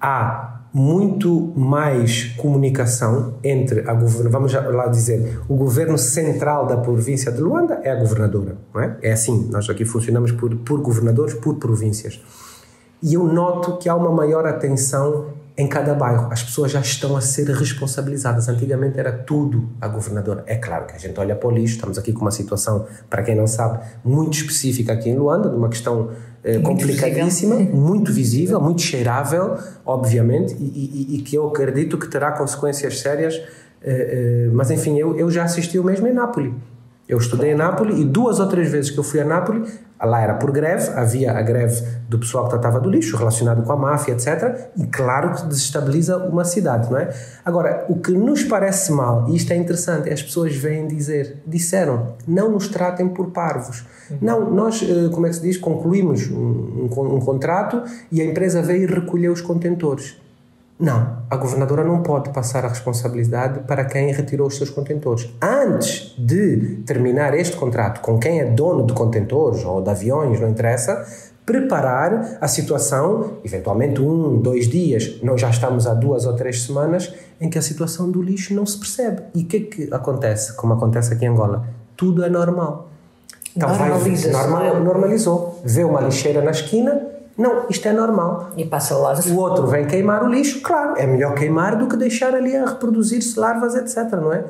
há 0.00 0.56
muito 0.72 1.52
mais 1.56 2.34
comunicação 2.36 3.34
entre 3.42 3.88
a 3.88 3.94
governo, 3.94 4.30
vamos 4.30 4.52
lá 4.52 4.88
dizer, 4.88 5.40
o 5.48 5.56
governo 5.56 5.96
central 5.96 6.66
da 6.66 6.76
província 6.76 7.32
de 7.32 7.40
Luanda 7.40 7.80
é 7.82 7.90
a 7.90 7.96
governadora, 7.96 8.56
não 8.74 8.82
é? 8.82 8.96
É 9.02 9.12
assim, 9.12 9.48
nós 9.50 9.68
aqui 9.70 9.84
funcionamos 9.84 10.32
por, 10.32 10.54
por 10.56 10.80
governadores, 10.80 11.34
por 11.34 11.54
províncias. 11.56 12.20
E 13.02 13.14
eu 13.14 13.24
noto 13.24 13.78
que 13.78 13.88
há 13.88 13.94
uma 13.94 14.10
maior 14.10 14.46
atenção 14.46 15.28
em 15.56 15.66
cada 15.66 15.94
bairro. 15.94 16.28
As 16.30 16.42
pessoas 16.42 16.70
já 16.70 16.80
estão 16.80 17.16
a 17.16 17.20
ser 17.20 17.48
responsabilizadas. 17.48 18.48
Antigamente 18.48 18.98
era 18.98 19.10
tudo 19.10 19.68
a 19.80 19.88
governadora. 19.88 20.44
É 20.46 20.56
claro 20.56 20.86
que 20.86 20.94
a 20.94 20.98
gente 20.98 21.18
olha 21.18 21.34
para 21.34 21.48
o 21.48 21.50
lixo, 21.50 21.76
estamos 21.76 21.96
aqui 21.96 22.12
com 22.12 22.20
uma 22.20 22.30
situação, 22.30 22.86
para 23.08 23.22
quem 23.22 23.34
não 23.34 23.46
sabe, 23.46 23.80
muito 24.04 24.34
específica 24.34 24.92
aqui 24.92 25.08
em 25.08 25.16
Luanda, 25.16 25.48
de 25.48 25.56
uma 25.56 25.68
questão 25.68 26.10
eh, 26.44 26.58
muito 26.58 26.68
complicadíssima, 26.68 27.56
visível. 27.56 27.76
muito 27.80 28.12
visível, 28.12 28.60
muito 28.60 28.82
cheirável, 28.82 29.56
obviamente, 29.84 30.54
e, 30.60 30.64
e, 30.64 31.16
e, 31.16 31.22
que 31.22 31.36
eu 31.36 31.48
acredito 31.48 31.96
que 31.96 32.08
terá 32.08 32.32
consequências 32.32 33.00
sérias. 33.00 33.34
Eh, 33.82 34.46
eh, 34.46 34.50
mas 34.52 34.70
enfim, 34.70 34.98
eu, 34.98 35.16
eu 35.16 35.30
já 35.30 35.44
assisti 35.44 35.78
o 35.78 35.84
mesmo 35.84 36.06
em 36.06 36.12
Nápoles. 36.12 36.52
Eu 37.08 37.18
estudei 37.18 37.52
em 37.52 37.54
Nápoles 37.54 37.98
e 37.98 38.04
duas 38.04 38.40
ou 38.40 38.46
três 38.46 38.70
vezes 38.70 38.90
que 38.90 38.98
eu 38.98 39.04
fui 39.04 39.20
a 39.20 39.24
Nápoles, 39.24 39.72
lá 40.04 40.20
era 40.20 40.34
por 40.34 40.50
greve, 40.50 40.90
havia 40.90 41.32
a 41.32 41.42
greve 41.42 41.82
do 42.08 42.18
pessoal 42.18 42.44
que 42.44 42.50
tratava 42.50 42.78
do 42.80 42.90
lixo, 42.90 43.16
relacionado 43.16 43.62
com 43.62 43.72
a 43.72 43.76
máfia, 43.76 44.12
etc. 44.12 44.68
E 44.76 44.86
claro 44.86 45.34
que 45.34 45.46
desestabiliza 45.46 46.18
uma 46.18 46.44
cidade, 46.44 46.90
não 46.90 46.98
é? 46.98 47.08
Agora, 47.44 47.86
o 47.88 47.96
que 47.96 48.12
nos 48.12 48.44
parece 48.44 48.92
mal, 48.92 49.28
e 49.28 49.36
isto 49.36 49.52
é 49.52 49.56
interessante, 49.56 50.08
é 50.08 50.12
as 50.12 50.22
pessoas 50.22 50.54
vêm 50.54 50.86
dizer, 50.86 51.42
disseram, 51.46 52.14
não 52.26 52.50
nos 52.50 52.68
tratem 52.68 53.08
por 53.08 53.30
parvos. 53.30 53.84
Não, 54.20 54.50
nós, 54.50 54.82
eh, 54.82 55.08
como 55.12 55.26
é 55.26 55.30
que 55.30 55.36
se 55.36 55.42
diz, 55.42 55.56
concluímos 55.56 56.30
um, 56.30 56.88
um, 56.90 57.14
um 57.16 57.20
contrato 57.20 57.82
e 58.12 58.20
a 58.20 58.24
empresa 58.24 58.60
veio 58.62 58.88
recolheu 58.88 59.32
os 59.32 59.40
contentores. 59.40 60.16
Não, 60.78 61.22
a 61.30 61.36
governadora 61.36 61.82
não 61.82 62.02
pode 62.02 62.30
passar 62.30 62.64
a 62.66 62.68
responsabilidade 62.68 63.60
para 63.60 63.84
quem 63.84 64.12
retirou 64.12 64.46
os 64.46 64.56
seus 64.56 64.68
contentores. 64.68 65.30
Antes 65.40 66.14
de 66.18 66.82
terminar 66.86 67.32
este 67.34 67.56
contrato 67.56 68.00
com 68.02 68.18
quem 68.18 68.40
é 68.40 68.44
dono 68.44 68.86
de 68.86 68.92
contentores 68.92 69.64
ou 69.64 69.80
de 69.80 69.88
aviões, 69.88 70.38
não 70.38 70.50
interessa, 70.50 71.06
preparar 71.46 72.36
a 72.40 72.48
situação, 72.48 73.38
eventualmente 73.42 74.02
um, 74.02 74.38
dois 74.38 74.68
dias, 74.68 75.18
nós 75.22 75.40
já 75.40 75.48
estamos 75.48 75.86
há 75.86 75.94
duas 75.94 76.26
ou 76.26 76.34
três 76.34 76.64
semanas, 76.64 77.14
em 77.40 77.48
que 77.48 77.56
a 77.56 77.62
situação 77.62 78.10
do 78.10 78.20
lixo 78.20 78.52
não 78.52 78.66
se 78.66 78.78
percebe. 78.78 79.22
E 79.34 79.42
o 79.42 79.46
que 79.46 79.56
é 79.56 79.60
que 79.60 79.94
acontece, 79.94 80.54
como 80.56 80.74
acontece 80.74 81.14
aqui 81.14 81.24
em 81.24 81.28
Angola? 81.28 81.66
Tudo 81.96 82.22
é 82.22 82.28
normal. 82.28 82.90
Então, 83.56 83.70
Normaliza 83.70 84.30
normal, 84.30 84.80
normalizou. 84.80 85.62
Vê 85.64 85.82
uma 85.84 86.02
lixeira 86.02 86.42
na 86.42 86.50
esquina, 86.50 87.00
não, 87.36 87.66
isto 87.68 87.86
é 87.86 87.92
normal. 87.92 88.52
E 88.56 88.64
passa 88.64 88.96
lá. 88.96 89.14
O 89.14 89.36
outro 89.36 89.66
vem 89.66 89.86
queimar 89.86 90.24
o 90.24 90.28
lixo, 90.28 90.60
claro, 90.62 90.96
é 90.96 91.06
melhor 91.06 91.34
queimar 91.34 91.76
do 91.76 91.86
que 91.86 91.96
deixar 91.96 92.34
ali 92.34 92.56
a 92.56 92.64
reproduzir-se 92.64 93.38
larvas, 93.38 93.74
etc, 93.74 94.12
não 94.12 94.32
é? 94.32 94.44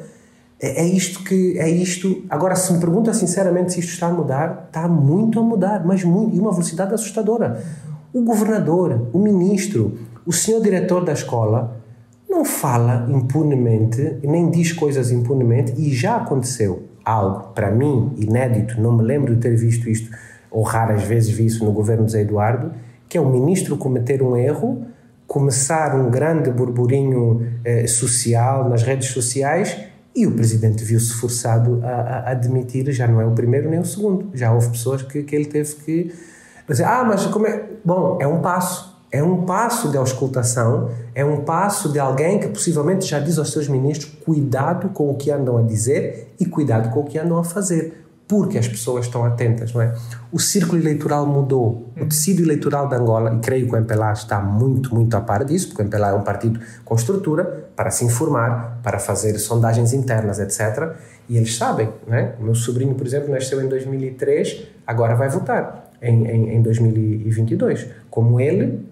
é? 0.61 0.83
É 0.83 0.85
isto 0.85 1.25
que, 1.25 1.59
é 1.59 1.69
isto... 1.69 2.25
Agora, 2.31 2.55
se 2.55 2.73
me 2.73 2.79
pergunta 2.79 3.13
sinceramente 3.13 3.73
se 3.73 3.81
isto 3.81 3.93
está 3.93 4.07
a 4.07 4.13
mudar, 4.13 4.67
está 4.69 4.87
muito 4.87 5.41
a 5.41 5.43
mudar, 5.43 5.85
mas 5.85 6.05
muito, 6.05 6.37
e 6.37 6.41
uma 6.41 6.53
velocidade 6.53 6.95
assustadora. 6.95 7.63
O 8.13 8.23
governador, 8.23 9.09
o 9.13 9.19
ministro, 9.19 9.99
o 10.25 10.33
senhor 10.33 10.63
diretor 10.63 11.05
da 11.05 11.13
escola 11.13 11.77
não 12.29 12.45
fala 12.45 13.07
impunemente, 13.11 14.19
nem 14.23 14.51
diz 14.51 14.73
coisas 14.73 15.11
impunemente, 15.11 15.75
e 15.77 15.93
já 15.93 16.17
aconteceu 16.17 16.85
algo, 17.05 17.53
para 17.55 17.71
mim, 17.71 18.13
inédito, 18.17 18.81
não 18.81 18.93
me 18.93 19.03
lembro 19.03 19.35
de 19.35 19.41
ter 19.41 19.57
visto 19.57 19.89
isto 19.89 20.11
ou 20.57 20.63
raras 20.63 21.03
vezes 21.03 21.29
vi 21.29 21.45
isso 21.45 21.63
no 21.67 21.71
governo 21.71 22.07
de 22.07 22.13
Zé 22.13 22.23
Eduardo, 22.23 22.73
que 23.07 23.19
é 23.19 23.21
o 23.21 23.29
ministro 23.29 23.77
cometer 23.77 24.23
um 24.23 24.35
erro, 24.35 24.87
começar 25.27 25.95
um 25.95 26.11
grande 26.11 26.51
burburinho 26.51 27.47
eh, 27.63 27.87
social 27.87 28.67
nas 28.67 28.83
redes 28.83 29.09
sociais 29.11 29.77
e 30.15 30.27
o 30.27 30.33
presidente 30.33 30.83
viu-se 30.83 31.13
forçado 31.13 31.83
a, 31.85 31.91
a, 31.91 32.31
admitir, 32.31 32.91
já 32.91 33.07
não 33.07 33.21
é 33.21 33.27
o 33.27 33.33
primeiro 33.33 33.69
nem 33.69 33.79
o 33.79 33.85
segundo, 33.85 34.31
já 34.33 34.51
houve 34.51 34.71
pessoas 34.71 35.03
que, 35.03 35.23
que 35.25 35.37
ele 35.37 35.45
teve 35.45 35.75
que 35.75 36.15
dizer, 36.67 36.85
ah, 36.85 37.05
mas 37.05 37.27
como 37.27 37.47
é? 37.47 37.63
Bom, 37.85 38.17
é 38.19 38.27
um 38.27 38.41
passo, 38.41 38.99
é 39.13 39.23
um 39.23 39.45
passo 39.45 39.91
de 39.91 39.99
auscultação, 39.99 40.89
é 41.15 41.23
um 41.23 41.43
passo 41.43 41.93
de 41.93 41.99
alguém 41.99 42.41
que 42.41 42.49
possivelmente 42.49 43.05
já 43.05 43.19
diz 43.19 43.39
aos 43.39 43.53
seus 43.53 43.69
ministros 43.69 44.11
cuidado 44.25 44.89
com 44.89 45.11
o 45.11 45.17
que 45.17 45.31
andam 45.31 45.59
a 45.59 45.63
dizer 45.63 46.35
e 46.41 46.47
cuidado 46.47 46.89
com 46.95 47.01
o 47.01 47.05
que 47.05 47.19
andam 47.19 47.37
a 47.37 47.45
fazer 47.45 48.06
porque 48.29 48.59
as 48.59 48.67
pessoas 48.67 49.07
estão 49.07 49.25
atentas, 49.25 49.73
não 49.73 49.81
é? 49.81 49.95
O 50.33 50.39
círculo 50.39 50.81
eleitoral 50.81 51.25
mudou, 51.27 51.93
o 51.97 52.07
tecido 52.07 52.43
eleitoral 52.43 52.89
de 52.89 52.97
Angola, 52.97 53.35
e 53.35 53.39
creio 53.39 53.69
que 53.69 53.75
o 53.75 53.77
MPLA 53.77 54.13
está 54.13 54.41
muito, 54.41 54.93
muito 54.93 55.17
a 55.17 55.21
par 55.21 55.45
disso, 55.45 55.69
porque 55.69 55.83
o 55.83 55.85
MPLA 55.85 56.09
é 56.11 56.15
um 56.15 56.23
partido 56.23 56.59
com 56.85 56.95
estrutura 56.97 57.69
para 57.77 57.91
se 57.91 58.05
informar, 58.05 58.81
para 58.83 58.99
fazer 58.99 59.39
sondagens 59.39 59.93
internas, 59.93 60.41
etc. 60.41 60.97
E 61.29 61.37
eles 61.37 61.57
sabem, 61.57 61.89
não 62.07 62.17
é? 62.17 62.35
O 62.41 62.45
meu 62.45 62.55
sobrinho, 62.55 62.95
por 62.95 63.07
exemplo, 63.07 63.31
nasceu 63.31 63.63
em 63.63 63.69
2003, 63.69 64.65
agora 64.85 65.15
vai 65.15 65.29
votar 65.29 65.93
em, 66.03 66.27
em, 66.27 66.57
em 66.57 66.63
2022. 66.63 67.87
Como 68.11 68.41
ele, 68.41 68.85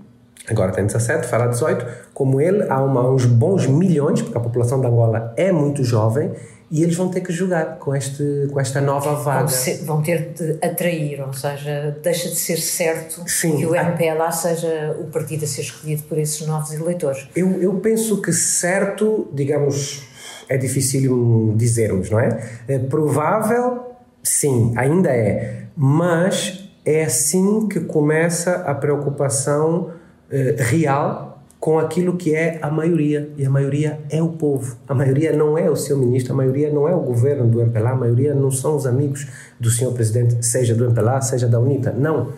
agora 0.49 0.71
tem 0.71 0.87
17, 0.87 1.27
fará 1.27 1.49
18, 1.49 1.85
como 2.13 2.41
ele, 2.41 2.65
há 2.69 2.81
uma, 2.81 3.11
uns 3.11 3.27
bons 3.27 3.67
milhões, 3.67 4.23
porque 4.23 4.39
a 4.39 4.41
população 4.41 4.81
de 4.81 4.87
Angola 4.87 5.33
é 5.37 5.51
muito 5.51 5.83
jovem, 5.83 6.31
e 6.75 6.83
eles 6.83 6.97
vão 6.97 7.09
ter 7.09 7.21
que 7.21 7.33
jogar 7.33 7.79
com, 7.79 7.95
este, 7.95 8.49
com 8.53 8.59
esta 8.59 8.81
nova 8.81 9.15
vaga. 9.15 9.47
Vão, 9.47 9.49
ser, 9.49 9.85
vão 9.85 10.03
ter 10.03 10.33
de 10.33 10.59
atrair, 10.61 11.21
ou 11.25 11.33
seja, 11.33 11.97
deixa 12.03 12.29
de 12.29 12.35
ser 12.35 12.57
certo 12.57 13.23
Sim, 13.29 13.59
que 13.59 13.65
o 13.65 13.77
MPLA 13.77 14.33
seja 14.33 14.97
o 14.99 15.05
partido 15.05 15.45
a 15.45 15.47
ser 15.47 15.61
escolhido 15.61 16.03
por 16.03 16.19
esses 16.19 16.45
novos 16.45 16.73
eleitores. 16.73 17.29
Eu, 17.37 17.63
eu 17.63 17.75
penso 17.75 18.21
que 18.21 18.33
certo, 18.33 19.29
digamos, 19.33 20.03
é 20.49 20.57
difícil 20.57 21.55
dizermos, 21.57 22.11
não 22.11 22.19
é? 22.19 22.45
é? 22.67 22.77
Provável, 22.77 23.95
sim, 24.21 24.75
ainda 24.77 25.11
é, 25.11 25.67
mas 25.77 26.69
é 26.85 27.05
assim 27.05 27.69
que 27.69 27.79
começa 27.79 28.53
a 28.53 28.75
preocupação 28.75 29.93
eh, 30.29 30.57
real 30.59 31.34
com 31.65 31.79
aquilo 31.79 32.19
que 32.19 32.35
é 32.35 32.59
a 32.61 32.71
maioria, 32.71 33.31
e 33.39 33.47
a 33.47 33.49
maioria 33.49 33.99
é 34.11 34.23
o 34.23 34.29
povo. 34.29 34.77
A 34.87 34.93
maioria 34.93 35.35
não 35.35 35.57
é 35.57 35.71
o 35.71 35.75
seu 35.75 35.97
ministro, 35.97 36.35
a 36.35 36.37
maioria 36.37 36.71
não 36.71 36.87
é 36.87 36.95
o 36.95 37.01
governo 37.01 37.47
do 37.47 37.59
MPLA, 37.59 37.93
a 37.93 37.97
maioria 37.97 38.35
não 38.35 38.51
são 38.51 38.77
os 38.77 38.87
amigos 38.87 39.27
do 39.59 39.71
senhor 39.71 39.95
presidente, 39.95 40.45
seja 40.45 40.75
do 40.75 40.85
MPLA, 40.85 41.23
seja 41.23 41.49
da 41.49 41.59
UNITA. 41.59 41.91
Não. 41.91 42.29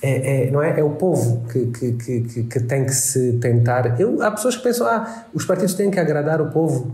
É, 0.00 0.44
é, 0.44 0.50
não 0.52 0.62
é? 0.62 0.78
é 0.78 0.84
o 0.84 0.90
povo 0.90 1.42
que, 1.50 1.66
que, 1.66 1.92
que, 1.94 2.44
que, 2.44 2.60
tem 2.60 2.84
que 2.84 2.94
se 2.94 3.32
tentar. 3.40 4.00
Eu, 4.00 4.22
há 4.22 4.30
pessoas 4.30 4.56
que 4.56 4.62
pensam, 4.62 4.86
ah, 4.86 5.24
os 5.34 5.44
partidos 5.44 5.74
têm 5.74 5.90
que 5.90 5.98
agradar 5.98 6.40
o 6.40 6.52
povo. 6.52 6.92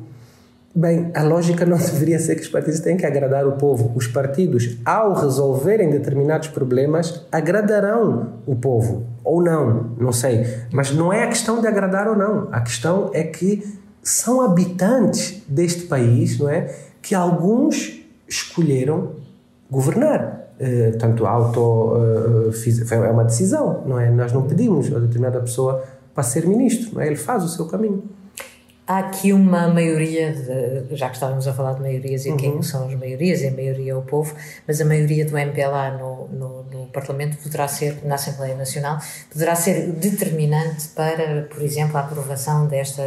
Bem, 0.74 1.10
a 1.14 1.22
lógica 1.22 1.66
não 1.66 1.76
deveria 1.78 2.18
ser 2.18 2.34
que 2.36 2.42
os 2.42 2.48
partidos 2.48 2.80
têm 2.80 2.96
que 2.96 3.04
agradar 3.04 3.46
o 3.46 3.52
povo. 3.52 3.92
Os 3.94 4.06
partidos, 4.06 4.78
ao 4.84 5.12
resolverem 5.12 5.90
determinados 5.90 6.48
problemas, 6.48 7.26
agradarão 7.30 8.34
o 8.46 8.56
povo. 8.56 9.06
Ou 9.22 9.42
não, 9.42 9.94
não 9.98 10.12
sei. 10.12 10.46
Mas 10.72 10.90
não 10.90 11.12
é 11.12 11.24
a 11.24 11.28
questão 11.28 11.60
de 11.60 11.66
agradar 11.66 12.08
ou 12.08 12.16
não. 12.16 12.48
A 12.50 12.60
questão 12.60 13.10
é 13.12 13.22
que 13.22 13.62
são 14.02 14.40
habitantes 14.40 15.42
deste 15.46 15.84
país, 15.84 16.38
não 16.38 16.48
é? 16.48 16.74
Que 17.02 17.14
alguns 17.14 18.00
escolheram 18.26 19.12
governar. 19.70 20.40
Uh, 20.58 20.96
tanto 20.96 21.26
auto 21.26 21.60
uh, 21.60 22.50
é 22.92 23.10
uma 23.10 23.24
decisão, 23.24 23.82
não 23.86 23.98
é? 23.98 24.10
Nós 24.10 24.32
não 24.32 24.42
pedimos 24.46 24.94
a 24.94 24.98
determinada 24.98 25.40
pessoa 25.40 25.82
para 26.14 26.22
ser 26.22 26.46
ministro, 26.46 26.94
não 26.94 27.02
é? 27.02 27.06
Ele 27.06 27.16
faz 27.16 27.44
o 27.44 27.48
seu 27.48 27.66
caminho. 27.66 28.02
Há 28.84 28.98
aqui 28.98 29.32
uma 29.32 29.68
maioria, 29.68 30.32
de, 30.32 30.96
já 30.96 31.08
que 31.08 31.14
estávamos 31.14 31.46
a 31.46 31.52
falar 31.52 31.74
de 31.74 31.80
maiorias 31.80 32.26
e 32.26 32.30
uhum. 32.30 32.36
quem 32.36 32.62
são 32.62 32.88
as 32.88 32.94
maiorias, 32.96 33.40
e 33.40 33.46
a 33.46 33.52
maioria 33.52 33.92
é 33.92 33.94
o 33.94 34.02
povo, 34.02 34.34
mas 34.66 34.80
a 34.80 34.84
maioria 34.84 35.24
do 35.24 35.38
MPLA 35.38 35.92
no, 35.92 36.28
no, 36.28 36.62
no, 36.64 36.86
Parlamento 36.92 37.36
poderá 37.40 37.68
ser, 37.68 38.00
na 38.04 38.16
Assembleia 38.16 38.56
Nacional, 38.56 38.98
poderá 39.32 39.54
ser 39.54 39.92
determinante 39.92 40.88
para, 40.88 41.42
por 41.42 41.62
exemplo, 41.62 41.96
a 41.96 42.00
aprovação 42.00 42.66
desta 42.66 43.02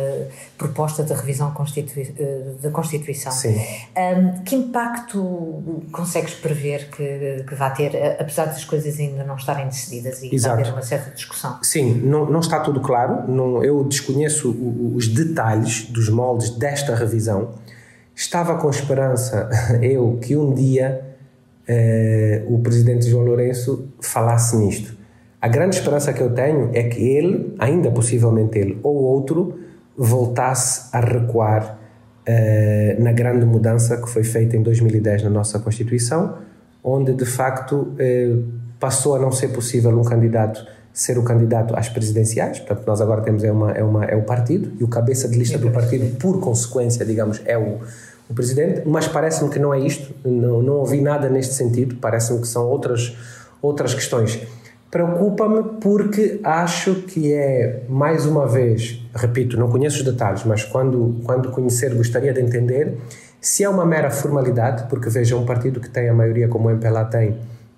proposta 0.58 1.04
de 1.04 1.14
revisão 1.14 1.52
Constitui 1.52 2.16
eh, 2.18 2.54
da 2.62 2.72
Constituição. 2.72 3.32
Sim. 3.32 3.60
Um, 3.96 4.44
que 4.44 4.56
impacto 4.56 5.84
consegues 5.92 6.34
prever 6.36 6.90
que, 6.90 7.44
que 7.48 7.54
vai 7.54 7.74
ter, 7.74 8.18
apesar 8.20 8.46
das 8.46 8.64
coisas 8.64 8.98
ainda 8.98 9.24
não 9.26 9.36
estarem 9.36 9.68
decididas 9.68 10.24
e 10.24 10.34
Exato. 10.34 10.62
haver 10.62 10.72
uma 10.72 10.82
certa 10.82 11.12
discussão? 11.12 11.60
Sim, 11.62 11.96
não, 11.96 12.26
não 12.26 12.40
está 12.40 12.62
tudo 12.62 12.80
claro, 12.80 13.30
não, 13.30 13.64
eu 13.64 13.84
desconheço 13.84 14.50
os 14.96 15.08
detalhes 15.08 15.65
dos 15.90 16.10
moldes 16.10 16.52
desta 16.52 16.96
revisão, 16.96 17.50
estava 18.16 18.58
com 18.58 18.70
esperança 18.70 19.50
eu 19.82 20.18
que 20.22 20.36
um 20.36 20.54
dia 20.54 21.02
eh, 21.68 22.44
o 22.48 22.60
presidente 22.60 23.10
João 23.10 23.26
Lourenço 23.26 23.90
falasse 24.00 24.56
nisto. 24.56 24.96
A 25.42 25.48
grande 25.48 25.76
esperança 25.76 26.14
que 26.14 26.22
eu 26.22 26.32
tenho 26.34 26.72
é 26.74 26.84
que 26.84 27.02
ele, 27.02 27.56
ainda 27.60 27.92
possivelmente 27.92 28.58
ele 28.58 28.80
ou 28.82 28.96
outro, 28.96 29.60
voltasse 29.98 30.90
a 30.92 31.00
recuar 31.00 31.78
eh, 32.26 32.96
na 33.00 33.12
grande 33.12 33.46
mudança 33.46 33.98
que 33.98 34.10
foi 34.10 34.24
feita 34.24 34.58
em 34.58 34.64
2010 34.64 35.24
na 35.24 35.30
nossa 35.30 35.60
Constituição, 35.60 36.38
onde 36.84 37.14
de 37.14 37.26
facto 37.26 37.94
eh, 38.00 38.36
passou 38.80 39.16
a 39.16 39.20
não 39.20 39.32
ser 39.32 39.50
possível 39.50 39.92
um 39.98 40.04
candidato 40.04 40.66
ser 40.96 41.18
o 41.18 41.24
candidato 41.24 41.76
às 41.76 41.90
presidenciais, 41.90 42.60
portanto 42.60 42.88
nós 42.88 43.02
agora 43.02 43.22
temos 43.22 43.44
é, 43.44 43.52
uma, 43.52 43.72
é, 43.74 43.84
uma, 43.84 44.06
é 44.06 44.16
o 44.16 44.22
partido 44.22 44.72
e 44.80 44.84
o 44.84 44.88
cabeça 44.88 45.28
de 45.28 45.38
lista 45.38 45.58
do 45.58 45.70
partido, 45.70 46.16
por 46.16 46.40
consequência, 46.40 47.06
digamos, 47.06 47.42
é 47.44 47.58
o, 47.58 47.80
o 48.30 48.34
presidente, 48.34 48.84
mas 48.86 49.06
parece-me 49.06 49.50
que 49.50 49.60
não 49.60 49.74
é 49.74 49.80
isto, 49.82 50.16
não, 50.24 50.62
não 50.62 50.76
ouvi 50.76 51.02
nada 51.02 51.28
neste 51.30 51.54
sentido, 51.54 51.98
parece-me 51.98 52.40
que 52.40 52.48
são 52.48 52.66
outras, 52.66 53.14
outras 53.62 53.94
questões. 53.94 54.40
Preocupa-me 54.90 55.82
porque 55.82 56.40
acho 56.42 56.96
que 57.02 57.34
é, 57.34 57.84
mais 57.90 58.26
uma 58.26 58.48
vez, 58.48 59.06
repito, 59.14 59.60
não 59.60 59.70
conheço 59.70 59.98
os 59.98 60.04
detalhes, 60.04 60.46
mas 60.46 60.64
quando, 60.64 61.20
quando 61.26 61.52
conhecer 61.52 61.94
gostaria 61.94 62.32
de 62.32 62.40
entender 62.40 62.98
se 63.42 63.66
é 63.66 63.70
uma 63.70 63.86
mera 63.86 64.10
formalidade, 64.10 64.86
porque 64.90 65.10
veja 65.10 65.36
um 65.36 65.46
partido 65.46 65.82
que 65.82 65.90
tem 65.90 66.08
a 66.08 66.14
maioria 66.14 66.48
como 66.48 66.70
o 66.70 66.72
MPLA 66.72 67.04
tem, 67.04 67.38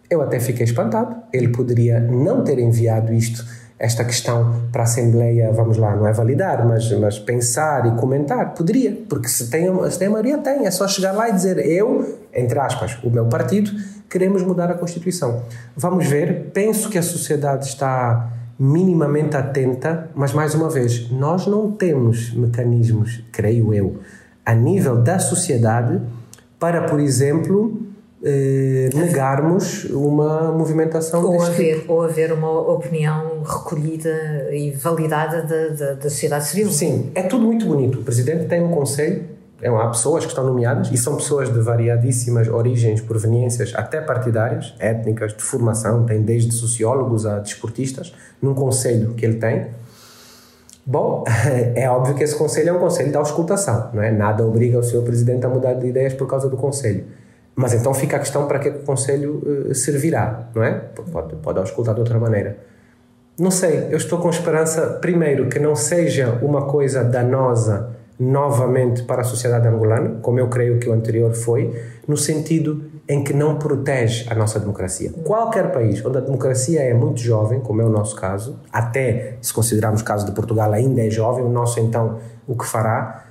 eu 0.09 0.21
até 0.21 0.39
fiquei 0.39 0.63
espantado. 0.63 1.15
Ele 1.31 1.49
poderia 1.49 1.99
não 1.99 2.43
ter 2.43 2.59
enviado 2.59 3.13
isto, 3.13 3.45
esta 3.79 4.03
questão 4.03 4.63
para 4.71 4.81
a 4.81 4.85
Assembleia, 4.85 5.51
vamos 5.51 5.77
lá, 5.77 5.95
não 5.95 6.07
é 6.07 6.11
validar, 6.11 6.67
mas, 6.67 6.91
mas 6.93 7.19
pensar 7.19 7.85
e 7.85 7.91
comentar. 7.99 8.53
Poderia, 8.53 8.97
porque 9.07 9.27
se 9.27 9.49
tem, 9.49 9.67
se 9.89 9.99
tem 9.99 10.07
a 10.07 10.11
maioria, 10.11 10.37
tem. 10.39 10.65
É 10.65 10.71
só 10.71 10.87
chegar 10.87 11.11
lá 11.11 11.29
e 11.29 11.33
dizer: 11.33 11.59
eu, 11.59 12.17
entre 12.33 12.57
aspas, 12.59 12.97
o 13.03 13.09
meu 13.09 13.27
partido, 13.27 13.71
queremos 14.09 14.41
mudar 14.41 14.71
a 14.71 14.73
Constituição. 14.73 15.43
Vamos 15.75 16.07
ver. 16.07 16.49
Penso 16.53 16.89
que 16.89 16.97
a 16.97 17.03
sociedade 17.03 17.67
está 17.67 18.33
minimamente 18.59 19.37
atenta, 19.37 20.09
mas 20.15 20.33
mais 20.33 20.55
uma 20.55 20.69
vez, 20.69 21.11
nós 21.11 21.45
não 21.45 21.71
temos 21.71 22.33
mecanismos, 22.33 23.23
creio 23.31 23.71
eu, 23.71 23.97
a 24.43 24.55
nível 24.55 24.97
da 24.97 25.19
sociedade 25.19 26.01
para, 26.59 26.81
por 26.83 26.99
exemplo, 26.99 27.85
eh, 28.23 28.89
negarmos 28.93 29.85
uma 29.85 30.51
movimentação 30.51 31.23
ou 31.23 31.39
haver 31.41 31.81
tipo. 31.81 31.93
ou 31.93 32.01
haver 32.01 32.33
uma 32.33 32.49
opinião 32.49 33.43
recolhida 33.43 34.49
e 34.51 34.71
validada 34.71 35.43
da, 35.43 35.67
da, 35.67 35.93
da, 35.93 36.09
sociedade 36.09 36.47
civil 36.47 36.71
sim 36.71 37.11
é 37.13 37.21
tudo 37.21 37.45
muito 37.45 37.67
bonito 37.67 37.99
o 37.99 38.03
presidente 38.03 38.45
tem 38.45 38.63
um 38.63 38.71
conselho 38.71 39.23
é, 39.61 39.69
há 39.69 39.87
pessoas 39.87 40.23
que 40.23 40.31
estão 40.31 40.43
nomeadas 40.43 40.91
e 40.91 40.97
são 40.97 41.15
pessoas 41.15 41.53
de 41.53 41.59
variadíssimas 41.59 42.47
origens 42.47 43.01
proveniências 43.01 43.73
até 43.75 44.01
partidárias 44.01 44.73
étnicas 44.79 45.35
de 45.35 45.43
formação 45.43 46.03
tem 46.03 46.23
desde 46.23 46.51
sociólogos 46.53 47.23
a 47.25 47.37
desportistas 47.37 48.13
num 48.41 48.55
conselho 48.55 49.13
que 49.13 49.25
ele 49.25 49.35
tem 49.35 49.67
Bom, 50.89 51.25
é 51.75 51.89
óbvio 51.89 52.15
que 52.15 52.23
esse 52.23 52.35
conselho 52.35 52.69
é 52.69 52.71
um 52.71 52.79
conselho 52.79 53.11
da 53.11 53.19
auscultação, 53.19 53.89
não 53.93 54.01
é? 54.01 54.09
Nada 54.09 54.47
obriga 54.47 54.79
o 54.79 54.83
senhor 54.83 55.03
presidente 55.03 55.45
a 55.45 55.49
mudar 55.49 55.73
de 55.73 55.85
ideias 55.85 56.13
por 56.13 56.25
causa 56.29 56.47
do 56.47 56.55
conselho. 56.55 57.03
Mas 57.57 57.73
então 57.73 57.91
fica 57.91 58.17
a 58.17 58.19
questão 58.19 58.47
para 58.47 58.59
que 58.59 58.69
o 58.69 58.83
Conselho 58.83 59.41
uh, 59.43 59.73
servirá, 59.73 60.47
não 60.53 60.63
é? 60.63 60.73
Pode, 61.11 61.35
pode 61.37 61.57
auscultar 61.57 61.95
de 61.95 62.01
outra 62.01 62.19
maneira. 62.19 62.59
Não 63.39 63.49
sei, 63.49 63.87
eu 63.89 63.97
estou 63.97 64.19
com 64.19 64.29
esperança, 64.29 64.99
primeiro, 65.01 65.49
que 65.49 65.57
não 65.57 65.75
seja 65.75 66.37
uma 66.43 66.67
coisa 66.67 67.03
danosa 67.03 67.97
novamente 68.19 69.03
para 69.03 69.21
a 69.21 69.23
sociedade 69.23 69.67
angolana, 69.67 70.19
como 70.21 70.39
eu 70.39 70.47
creio 70.49 70.77
que 70.77 70.87
o 70.87 70.93
anterior 70.93 71.33
foi, 71.33 71.75
no 72.07 72.15
sentido 72.15 72.91
em 73.09 73.23
que 73.23 73.33
não 73.33 73.57
protege 73.57 74.27
a 74.29 74.35
nossa 74.35 74.59
democracia. 74.59 75.11
Qualquer 75.23 75.71
país 75.71 76.03
onde 76.05 76.19
a 76.19 76.21
democracia 76.21 76.81
é 76.81 76.93
muito 76.93 77.21
jovem, 77.21 77.59
como 77.59 77.81
é 77.81 77.85
o 77.85 77.89
nosso 77.89 78.15
caso, 78.15 78.59
até 78.71 79.37
se 79.41 79.51
considerarmos 79.51 80.01
o 80.01 80.05
caso 80.05 80.27
de 80.27 80.31
Portugal 80.31 80.71
ainda 80.73 81.01
é 81.05 81.09
jovem, 81.09 81.43
o 81.43 81.49
nosso 81.49 81.79
então 81.79 82.19
o 82.47 82.55
que 82.55 82.65
fará, 82.65 83.25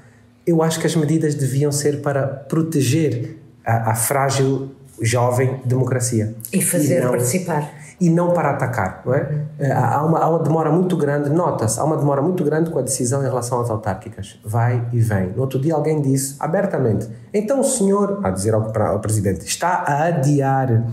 eu 0.45 0.63
acho 0.63 0.81
que 0.81 0.87
as 0.87 0.97
medidas 0.97 1.35
deviam 1.35 1.71
ser 1.71 2.01
para 2.01 2.27
proteger 2.27 3.46
a, 3.67 3.91
a 3.91 3.95
frágil, 3.95 4.71
jovem 5.03 5.61
democracia. 5.65 6.35
E 6.53 6.63
fazer 6.63 7.01
e 7.01 7.05
não, 7.05 7.11
participar. 7.11 7.71
E 8.01 8.11
não 8.11 8.33
para 8.33 8.51
atacar, 8.51 9.03
não 9.05 9.15
é? 9.15 9.23
Uhum. 9.59 9.73
Há, 9.73 10.05
uma, 10.05 10.19
há 10.21 10.29
uma 10.29 10.39
demora 10.39 10.71
muito 10.71 10.97
grande, 10.97 11.31
nota-se, 11.31 11.81
há 11.81 11.85
uma 11.85 11.97
demora 11.97 12.23
muito 12.23 12.45
grande 12.45 12.71
com 12.71 12.79
a 12.79 12.83
decisão 12.83 13.23
em 13.23 13.27
relação 13.27 13.61
às 13.61 13.69
autárquicas. 13.69 14.39
Vai 14.45 14.87
e 14.93 15.01
vem. 15.01 15.31
No 15.31 15.43
outro 15.43 15.59
dia 15.59 15.75
alguém 15.75 16.01
disse 16.01 16.37
abertamente, 16.39 17.09
então 17.33 17.61
o 17.61 17.65
senhor, 17.65 18.21
a 18.23 18.31
dizer 18.31 18.55
ao, 18.55 18.71
ao 18.83 19.01
presidente, 19.01 19.45
está 19.45 19.85
a 19.87 20.05
adiar, 20.05 20.85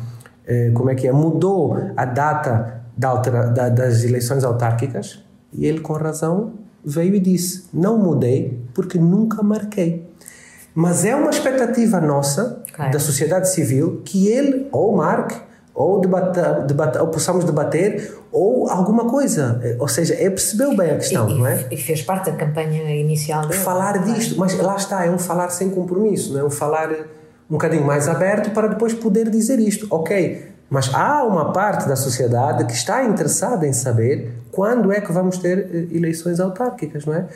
eh, 0.45 0.71
como 0.73 0.89
é 0.89 0.95
que 0.95 1.07
é, 1.07 1.11
mudou 1.11 1.77
a 1.95 2.05
data 2.05 2.81
da 2.97 3.09
altera, 3.09 3.47
da, 3.47 3.69
das 3.69 4.03
eleições 4.03 4.43
autárquicas? 4.43 5.23
E 5.51 5.65
ele, 5.65 5.79
com 5.81 5.93
razão, 5.93 6.53
veio 6.83 7.15
e 7.15 7.19
disse, 7.19 7.65
não 7.73 7.97
mudei 7.97 8.61
porque 8.73 8.97
nunca 8.97 9.41
marquei. 9.43 10.09
Mas 10.75 11.05
é 11.05 11.15
uma 11.15 11.29
expectativa 11.29 12.01
nossa, 12.01 12.63
claro. 12.73 12.91
da 12.91 12.99
sociedade 12.99 13.49
civil, 13.51 14.01
que 14.03 14.27
ele 14.27 14.67
ou 14.71 14.95
marque, 14.95 15.35
ou, 15.73 15.99
debata, 15.99 16.65
debata, 16.67 17.01
ou 17.01 17.09
possamos 17.09 17.45
debater, 17.45 18.15
ou 18.31 18.69
alguma 18.69 19.09
coisa. 19.09 19.61
Ou 19.79 19.87
seja, 19.87 20.13
é 20.13 20.29
percebeu 20.29 20.75
bem 20.75 20.91
a 20.91 20.95
questão, 20.95 21.29
e, 21.29 21.37
não 21.37 21.47
é? 21.47 21.65
E 21.71 21.77
fez 21.77 22.01
parte 22.01 22.31
da 22.31 22.37
campanha 22.37 22.95
inicial 22.95 23.41
dele. 23.47 23.59
Falar 23.59 24.03
disto, 24.03 24.35
mas 24.37 24.57
lá 24.57 24.75
está, 24.75 25.05
é 25.05 25.09
um 25.09 25.19
falar 25.19 25.49
sem 25.49 25.69
compromisso, 25.69 26.33
não 26.33 26.41
é 26.41 26.43
um 26.43 26.49
falar 26.49 26.91
um 27.49 27.53
bocadinho 27.53 27.85
mais 27.85 28.07
aberto 28.07 28.51
para 28.51 28.67
depois 28.67 28.93
poder 28.93 29.29
dizer 29.29 29.59
isto. 29.59 29.87
Ok, 29.89 30.53
mas 30.69 30.93
há 30.93 31.23
uma 31.23 31.51
parte 31.51 31.87
da 31.87 31.95
sociedade 31.95 32.65
que 32.65 32.73
está 32.73 33.03
interessada 33.03 33.67
em 33.67 33.73
saber 33.73 34.31
quando 34.51 34.91
é 34.91 35.01
que 35.01 35.11
vamos 35.11 35.37
ter 35.37 35.59
eh, 35.59 35.95
eleições 35.95 36.39
autárquicas, 36.39 37.05
não 37.05 37.13
é? 37.13 37.27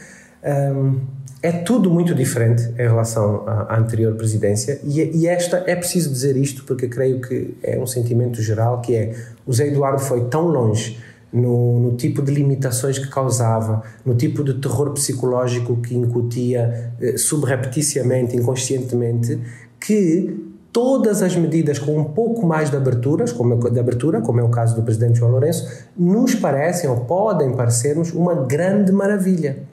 É 1.42 1.52
tudo 1.52 1.92
muito 1.92 2.16
diferente 2.16 2.64
em 2.80 2.88
relação 2.88 3.48
à, 3.48 3.78
anterior 3.78 4.16
presidência 4.16 4.80
e, 4.84 5.02
e, 5.16 5.28
esta 5.28 5.64
é 5.68 5.76
preciso 5.76 6.12
dizer 6.12 6.36
isto 6.36 6.64
porque 6.64 6.88
creio 6.88 7.22
que 7.22 7.56
é 7.62 7.78
um 7.80 7.86
sentimento 7.86 8.42
geral 8.42 8.82
que 8.82 8.96
é 8.96 9.16
o 9.46 9.54
Zé 9.54 9.68
Eduardo 9.68 10.00
foi 10.00 10.26
tão 10.26 10.48
longe 10.48 10.98
no, 11.32 11.80
no, 11.80 11.96
tipo 11.96 12.22
de 12.22 12.34
limitações 12.34 12.98
que 12.98 13.08
causava, 13.08 13.84
no 14.06 14.16
tipo 14.16 14.44
de 14.44 14.56
terror 14.56 14.92
psicológico 14.92 15.78
que 15.78 15.96
incutia 15.96 16.94
eh, 17.02 17.18
subrepticiamente, 17.18 18.36
inconscientemente, 18.36 19.40
que 19.80 20.48
todas 20.72 21.22
as 21.22 21.36
medidas 21.36 21.80
com 21.80 21.98
um 21.98 22.04
pouco 22.04 22.46
mais 22.46 22.70
de 22.70 22.78
aberturas, 22.78 23.32
como 23.32 23.54
é, 23.54 23.70
de 23.70 23.80
abertura, 23.80 24.22
como 24.22 24.40
é 24.40 24.44
o 24.44 24.50
caso 24.50 24.76
do 24.76 24.84
presidente 24.84 25.20
João 25.20 25.32
Lourenço, 25.32 25.68
nos 25.98 26.36
parecem 26.36 26.90
ou 26.90 26.98
podem 27.02 27.54
parecer-nos 27.54 28.14
uma 28.14 28.36
grande 28.46 28.92
maravilha. 28.92 29.67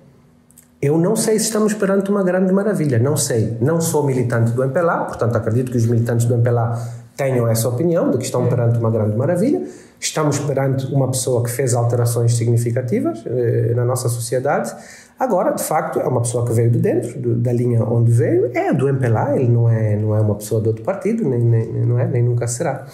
Eu 0.84 0.98
não 0.98 1.16
sei 1.16 1.38
se 1.38 1.46
estamos 1.46 1.72
perante 1.72 2.10
uma 2.10 2.22
grande 2.22 2.52
maravilha, 2.52 2.98
não 2.98 3.16
sei. 3.16 3.56
Não 3.58 3.80
sou 3.80 4.04
militante 4.04 4.52
do 4.52 4.62
MPLA, 4.62 5.06
portanto 5.06 5.34
acredito 5.34 5.70
que 5.72 5.78
os 5.78 5.86
militantes 5.86 6.26
do 6.26 6.34
MPLA 6.34 6.78
tenham 7.16 7.48
essa 7.48 7.66
opinião 7.70 8.10
de 8.10 8.18
que 8.18 8.24
estão 8.24 8.46
perante 8.48 8.78
uma 8.78 8.90
grande 8.90 9.16
maravilha. 9.16 9.66
Estamos 9.98 10.38
perante 10.40 10.84
uma 10.92 11.08
pessoa 11.10 11.42
que 11.42 11.50
fez 11.50 11.72
alterações 11.72 12.36
significativas 12.36 13.24
eh, 13.24 13.72
na 13.74 13.82
nossa 13.82 14.10
sociedade. 14.10 14.74
Agora, 15.18 15.52
de 15.52 15.62
facto, 15.62 16.00
é 16.00 16.06
uma 16.06 16.20
pessoa 16.20 16.44
que 16.44 16.52
veio 16.52 16.70
de 16.70 16.80
dentro, 16.80 17.18
do, 17.18 17.34
da 17.34 17.50
linha 17.50 17.82
onde 17.82 18.12
veio, 18.12 18.50
é 18.52 18.70
do 18.70 18.86
MPLA, 18.86 19.36
ele 19.36 19.48
não 19.48 19.66
é, 19.66 19.96
não 19.96 20.14
é 20.14 20.20
uma 20.20 20.34
pessoa 20.34 20.60
de 20.60 20.68
outro 20.68 20.84
partido, 20.84 21.26
nem, 21.26 21.40
nem, 21.40 21.86
não 21.86 21.98
é, 21.98 22.06
nem 22.06 22.22
nunca 22.22 22.46
será. 22.46 22.84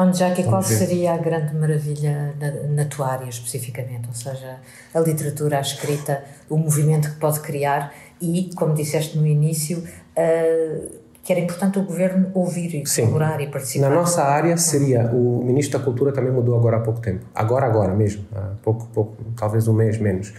Onde 0.00 0.18
já 0.18 0.30
que 0.30 0.44
qual 0.44 0.62
seria 0.62 1.12
a 1.12 1.18
grande 1.18 1.54
maravilha 1.54 2.34
na, 2.40 2.50
na, 2.68 2.84
tua 2.86 3.08
área 3.08 3.28
especificamente? 3.28 4.08
Ou 4.08 4.14
seja, 4.14 4.56
a 4.94 4.98
literatura, 4.98 5.58
a 5.58 5.60
escrita, 5.60 6.24
o 6.48 6.56
movimento 6.56 7.10
que 7.10 7.16
pode 7.16 7.40
criar 7.40 7.92
e, 8.18 8.48
como 8.56 8.72
disseste 8.72 9.18
no 9.18 9.26
início, 9.26 9.76
uh, 9.78 10.90
que 11.22 11.30
era 11.30 11.38
importante 11.38 11.78
o 11.78 11.82
governo 11.82 12.30
ouvir 12.32 12.74
e 12.76 12.86
Sim. 12.86 13.02
colaborar 13.02 13.42
e 13.42 13.48
participar. 13.48 13.90
Na 13.90 13.94
nossa 13.94 14.22
área 14.22 14.56
seria 14.56 15.04
o 15.12 15.44
ministro 15.44 15.78
da 15.78 15.84
Cultura 15.84 16.12
também 16.12 16.32
mudou 16.32 16.56
agora 16.56 16.78
há 16.78 16.80
pouco 16.80 17.00
tempo, 17.00 17.26
agora 17.34 17.66
agora 17.66 17.94
mesmo, 17.94 18.24
há 18.34 18.52
pouco 18.62 18.86
pouco 18.94 19.16
talvez 19.36 19.68
um 19.68 19.74
mês 19.74 19.98
menos. 19.98 20.32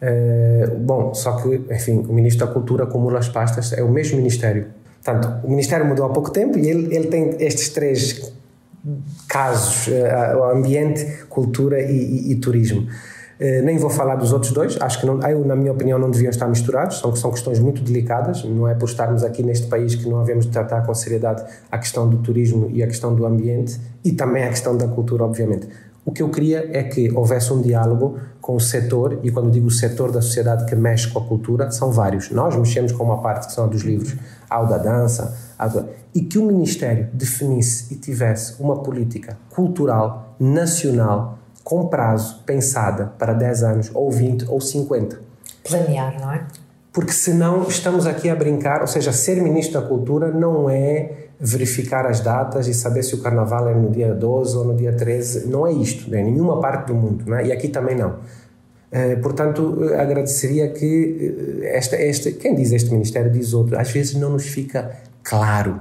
É, 0.00 0.68
bom, 0.78 1.12
só 1.14 1.32
que 1.42 1.66
enfim 1.68 1.98
o 1.98 2.12
ministro 2.12 2.46
da 2.46 2.52
Cultura 2.52 2.84
acumula 2.84 3.18
as 3.18 3.28
pastas 3.28 3.72
é 3.72 3.82
o 3.82 3.88
mesmo 3.88 4.18
ministério. 4.18 4.68
Portanto, 5.02 5.44
o 5.44 5.50
ministério 5.50 5.84
mudou 5.84 6.06
há 6.06 6.10
pouco 6.10 6.30
tempo 6.30 6.56
e 6.56 6.70
ele 6.70 6.94
ele 6.94 7.08
tem 7.08 7.34
estes 7.40 7.70
três 7.70 8.33
casos, 9.28 9.88
o 10.36 10.44
ambiente, 10.44 11.24
cultura 11.28 11.80
e, 11.80 11.92
e, 11.92 12.32
e 12.32 12.36
turismo. 12.36 12.86
Uh, 13.34 13.64
nem 13.64 13.76
vou 13.78 13.90
falar 13.90 14.14
dos 14.14 14.32
outros 14.32 14.52
dois, 14.52 14.80
acho 14.80 15.00
que, 15.00 15.06
não, 15.06 15.20
eu, 15.28 15.44
na 15.44 15.56
minha 15.56 15.72
opinião, 15.72 15.98
não 15.98 16.08
deviam 16.08 16.30
estar 16.30 16.46
misturados, 16.46 17.00
são, 17.00 17.14
são 17.16 17.32
questões 17.32 17.58
muito 17.58 17.82
delicadas, 17.82 18.44
não 18.44 18.68
é 18.68 18.74
por 18.74 18.88
estarmos 18.88 19.24
aqui 19.24 19.42
neste 19.42 19.66
país 19.66 19.96
que 19.96 20.08
não 20.08 20.20
havemos 20.20 20.46
de 20.46 20.52
tratar 20.52 20.82
com 20.86 20.94
seriedade 20.94 21.42
a 21.70 21.76
questão 21.76 22.08
do 22.08 22.18
turismo 22.18 22.70
e 22.72 22.80
a 22.80 22.86
questão 22.86 23.12
do 23.12 23.26
ambiente 23.26 23.80
e 24.04 24.12
também 24.12 24.44
a 24.44 24.50
questão 24.50 24.76
da 24.76 24.86
cultura, 24.86 25.24
obviamente. 25.24 25.68
O 26.04 26.12
que 26.12 26.22
eu 26.22 26.28
queria 26.28 26.68
é 26.72 26.82
que 26.82 27.10
houvesse 27.10 27.52
um 27.52 27.62
diálogo 27.62 28.18
com 28.40 28.56
o 28.56 28.60
setor, 28.60 29.20
e 29.22 29.30
quando 29.30 29.50
digo 29.50 29.68
o 29.68 29.70
setor 29.70 30.12
da 30.12 30.20
sociedade 30.20 30.66
que 30.66 30.76
mexe 30.76 31.08
com 31.08 31.18
a 31.18 31.24
cultura, 31.24 31.70
são 31.70 31.90
vários. 31.90 32.30
Nós 32.30 32.54
mexemos 32.54 32.92
com 32.92 33.04
uma 33.04 33.22
parte 33.22 33.46
que 33.46 33.54
são 33.54 33.66
dos 33.66 33.82
livros, 33.82 34.14
a 34.50 34.62
da 34.64 34.76
dança, 34.76 35.34
a 35.58 35.66
do... 35.66 35.88
e 36.14 36.20
que 36.20 36.38
o 36.38 36.44
Ministério 36.44 37.08
definisse 37.12 37.94
e 37.94 37.96
tivesse 37.96 38.60
uma 38.60 38.82
política 38.82 39.38
cultural 39.48 40.36
nacional 40.38 41.38
com 41.62 41.86
prazo 41.86 42.42
pensada 42.44 43.06
para 43.18 43.32
10 43.32 43.62
anos, 43.62 43.90
ou 43.94 44.10
20, 44.10 44.44
ou 44.50 44.60
50. 44.60 45.18
Planear, 45.66 46.20
não 46.20 46.30
é? 46.30 46.46
Porque 46.92 47.12
senão 47.12 47.62
estamos 47.66 48.06
aqui 48.06 48.28
a 48.28 48.36
brincar, 48.36 48.82
ou 48.82 48.86
seja, 48.86 49.10
ser 49.10 49.42
Ministro 49.42 49.80
da 49.80 49.88
Cultura 49.88 50.30
não 50.30 50.68
é 50.68 51.28
verificar 51.38 52.06
as 52.06 52.20
datas 52.20 52.68
e 52.68 52.74
saber 52.74 53.02
se 53.02 53.14
o 53.14 53.18
carnaval 53.18 53.68
é 53.68 53.74
no 53.74 53.90
dia 53.90 54.14
12 54.14 54.56
ou 54.56 54.64
no 54.64 54.74
dia 54.74 54.92
13. 54.92 55.48
Não 55.48 55.66
é 55.66 55.72
isto, 55.72 56.10
né? 56.10 56.22
nenhuma 56.22 56.60
parte 56.60 56.88
do 56.88 56.94
mundo, 56.94 57.28
né? 57.28 57.46
e 57.46 57.52
aqui 57.52 57.68
também 57.68 57.96
não. 57.96 58.16
Uh, 58.94 59.20
portanto, 59.20 59.76
agradeceria 59.98 60.68
que 60.68 61.60
eh, 61.62 61.76
esta, 61.76 61.96
esta, 61.96 62.30
quem 62.30 62.54
diz 62.54 62.70
este 62.70 62.92
Ministério 62.92 63.28
diz 63.28 63.52
outro, 63.52 63.76
às 63.76 63.90
vezes 63.90 64.14
não 64.14 64.30
nos 64.30 64.46
fica 64.46 64.92
claro. 65.24 65.80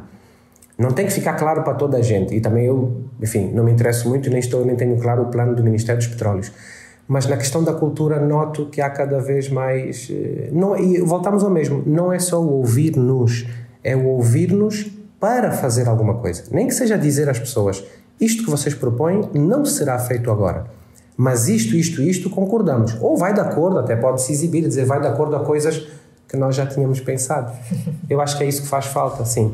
Não 0.80 0.92
tem 0.92 1.06
que 1.06 1.14
ficar 1.14 1.34
claro 1.34 1.62
para 1.62 1.76
toda 1.76 1.98
a 1.98 2.02
gente, 2.02 2.34
e 2.34 2.42
também 2.42 2.66
eu, 2.66 3.04
enfim, 3.22 3.52
não 3.54 3.64
me 3.64 3.72
interesso 3.72 4.10
muito, 4.10 4.32
nem 4.32 4.40
estou, 4.40 4.66
nem 4.66 4.76
tenho 4.76 4.98
claro 4.98 5.22
o 5.22 5.26
plano 5.28 5.56
do 5.56 5.64
Ministério 5.64 6.00
dos 6.00 6.08
Petróleos. 6.08 6.52
Mas 7.08 7.28
na 7.28 7.38
questão 7.38 7.64
da 7.64 7.74
cultura, 7.74 8.20
noto 8.20 8.66
que 8.66 8.82
há 8.82 8.90
cada 8.90 9.20
vez 9.20 9.48
mais. 9.48 10.10
Eh, 10.10 10.50
não, 10.52 10.76
e 10.76 11.00
voltamos 11.00 11.44
ao 11.44 11.52
mesmo, 11.52 11.84
não 11.86 12.12
é 12.12 12.18
só 12.18 12.42
o 12.42 12.50
ouvir-nos, 12.54 13.46
é 13.84 13.96
o 13.96 14.06
ouvir-nos 14.06 14.90
para 15.24 15.54
fazer 15.54 15.88
alguma 15.88 16.16
coisa. 16.16 16.44
Nem 16.52 16.68
que 16.68 16.76
seja 16.76 16.98
dizer 16.98 17.30
às 17.30 17.40
pessoas: 17.40 17.82
isto 18.20 18.44
que 18.44 18.52
vocês 18.52 18.76
propõem 18.76 19.30
não 19.34 19.64
será 19.64 19.98
feito 19.98 20.30
agora. 20.30 20.66
Mas 21.16 21.48
isto, 21.48 21.78
isto, 21.78 22.02
isto 22.02 22.30
concordamos. 22.30 22.98
Ou 23.00 23.16
vai 23.16 23.34
de 23.34 23.40
acordo, 23.40 23.80
até 23.80 23.96
pode 23.96 24.22
se 24.22 24.34
exibir 24.34 24.66
e 24.66 24.68
dizer 24.68 24.84
vai 24.84 25.00
de 25.00 25.08
acordo 25.08 25.38
a 25.38 25.40
coisas 25.40 25.88
que 26.28 26.36
nós 26.36 26.58
já 26.58 26.66
tínhamos 26.66 27.00
pensado. 27.00 27.54
Eu 28.10 28.20
acho 28.20 28.38
que 28.38 28.44
é 28.44 28.48
isso 28.48 28.64
que 28.64 28.68
faz 28.68 28.88
falta, 28.88 29.24
sim. 29.24 29.54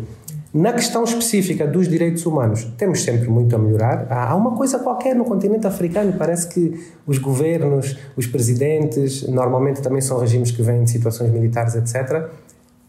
Na 0.51 0.73
questão 0.73 1.03
específica 1.03 1.67
dos 1.67 1.87
direitos 1.87 2.25
humanos, 2.25 2.63
temos 2.75 3.03
sempre 3.03 3.29
muito 3.29 3.55
a 3.55 3.59
melhorar. 3.59 4.07
Há 4.09 4.35
uma 4.35 4.55
coisa 4.55 4.79
qualquer 4.79 5.15
no 5.15 5.23
continente 5.23 5.67
africano, 5.67 6.13
parece 6.17 6.47
que 6.47 6.83
os 7.05 7.19
governos, 7.19 7.95
os 8.17 8.25
presidentes, 8.25 9.27
normalmente 9.27 9.83
também 9.83 10.01
são 10.01 10.17
regimes 10.17 10.49
que 10.49 10.63
vêm 10.63 10.83
de 10.83 10.89
situações 10.89 11.31
militares, 11.31 11.75
etc., 11.75 12.27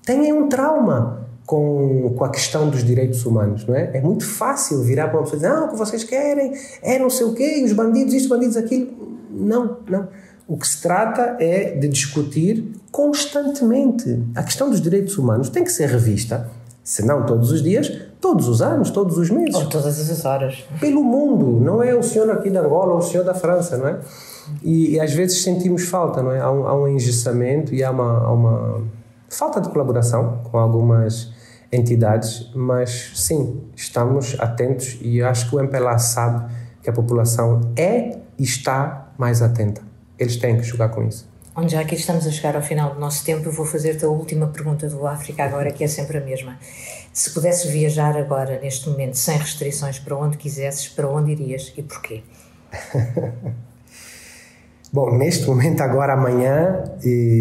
têm 0.03 0.33
um 0.33 0.49
trauma 0.49 1.29
com, 1.51 2.15
com 2.17 2.25
a 2.25 2.29
questão 2.29 2.71
dos 2.71 2.85
direitos 2.85 3.27
humanos, 3.27 3.67
não 3.67 3.75
é? 3.75 3.91
É 3.95 4.01
muito 4.01 4.25
fácil 4.25 4.85
virar 4.85 5.09
para 5.09 5.19
uma 5.19 5.25
pessoa 5.25 5.37
e 5.37 5.43
dizer, 5.43 5.53
ah, 5.53 5.65
o 5.65 5.69
que 5.71 5.77
vocês 5.77 6.05
querem 6.05 6.53
é 6.81 6.97
não 6.97 7.11
sei 7.11 7.27
o 7.27 7.35
quê, 7.35 7.61
os 7.65 7.73
bandidos 7.73 8.15
isto, 8.15 8.29
bandidos 8.29 8.57
aquilo. 8.57 8.87
Não, 9.29 9.79
não. 9.89 10.07
O 10.47 10.57
que 10.57 10.69
se 10.69 10.81
trata 10.81 11.39
é 11.41 11.73
de 11.73 11.89
discutir 11.89 12.73
constantemente. 12.93 14.23
A 14.37 14.45
questão 14.45 14.71
dos 14.71 14.81
direitos 14.81 15.19
humanos 15.19 15.49
tem 15.49 15.65
que 15.65 15.73
ser 15.73 15.89
revista, 15.89 16.49
se 16.85 17.05
não 17.05 17.27
todos 17.27 17.51
os 17.51 17.65
dias, 17.65 18.01
todos 18.21 18.47
os 18.47 18.63
anos, 18.63 18.93
todos 18.93 19.19
os 19.19 19.29
meses. 19.29 19.57
Ou 19.57 19.69
todas 19.69 20.09
as 20.09 20.25
horas. 20.25 20.65
Pelo 20.79 21.03
mundo, 21.03 21.61
não 21.61 21.83
é 21.83 21.93
o 21.97 22.03
senhor 22.05 22.31
aqui 22.31 22.49
de 22.49 22.59
Angola 22.59 22.93
ou 22.93 22.99
o 22.99 23.03
senhor 23.03 23.25
da 23.25 23.35
França, 23.35 23.77
não 23.77 23.89
é? 23.89 23.99
E, 24.63 24.93
e 24.93 25.01
às 25.01 25.13
vezes 25.13 25.43
sentimos 25.43 25.83
falta, 25.83 26.23
não 26.23 26.31
é? 26.31 26.39
Há 26.39 26.49
um, 26.49 26.69
há 26.69 26.81
um 26.81 26.87
engessamento 26.87 27.75
e 27.75 27.83
há 27.83 27.91
uma, 27.91 28.19
há 28.21 28.33
uma 28.33 28.83
falta 29.29 29.61
de 29.61 29.69
colaboração 29.69 30.43
com 30.49 30.57
algumas 30.57 31.40
entidades, 31.73 32.51
mas 32.55 33.13
sim, 33.15 33.63
estamos 33.77 34.37
atentos 34.41 34.99
e 35.01 35.23
acho 35.23 35.49
que 35.49 35.57
o 35.57 35.61
MPLA 35.61 35.99
sabe 35.99 36.53
que 36.83 36.91
a 36.91 36.93
população 36.93 37.73
é 37.77 38.19
e 38.39 38.43
está 38.43 39.13
mais 39.17 39.43
atenta. 39.43 39.83
Eles 40.19 40.37
têm 40.37 40.57
que 40.57 40.63
jogar 40.63 40.89
com 40.89 41.07
isso. 41.07 41.29
Onde 41.55 41.73
já 41.73 41.81
aqui 41.81 41.95
estamos 41.95 42.27
a 42.27 42.31
chegar 42.31 42.57
ao 42.57 42.63
final 42.63 42.95
do 42.95 43.01
nosso 43.01 43.25
tempo, 43.25 43.49
eu 43.49 43.53
vou 43.53 43.67
fazer-te 43.67 44.05
a 44.05 44.09
última 44.09 44.47
pergunta 44.47 44.89
do 44.89 45.07
África 45.07 45.45
agora, 45.45 45.71
que 45.71 45.85
é 45.85 45.89
sempre 45.89 46.19
a 46.19 46.21
mesma. 46.21 46.59
Se 47.13 47.31
pudesses 47.31 47.71
viajar 47.71 48.17
agora, 48.17 48.59
neste 48.61 48.89
momento, 48.89 49.15
sem 49.15 49.37
restrições, 49.37 49.99
para 49.99 50.17
onde 50.17 50.37
quisesses, 50.37 50.89
para 50.89 51.09
onde 51.09 51.33
irias 51.33 51.73
e 51.77 51.83
porquê? 51.83 52.23
Bom, 54.93 55.17
neste 55.17 55.47
momento, 55.47 55.81
agora 55.83 56.15
amanhã, 56.15 56.83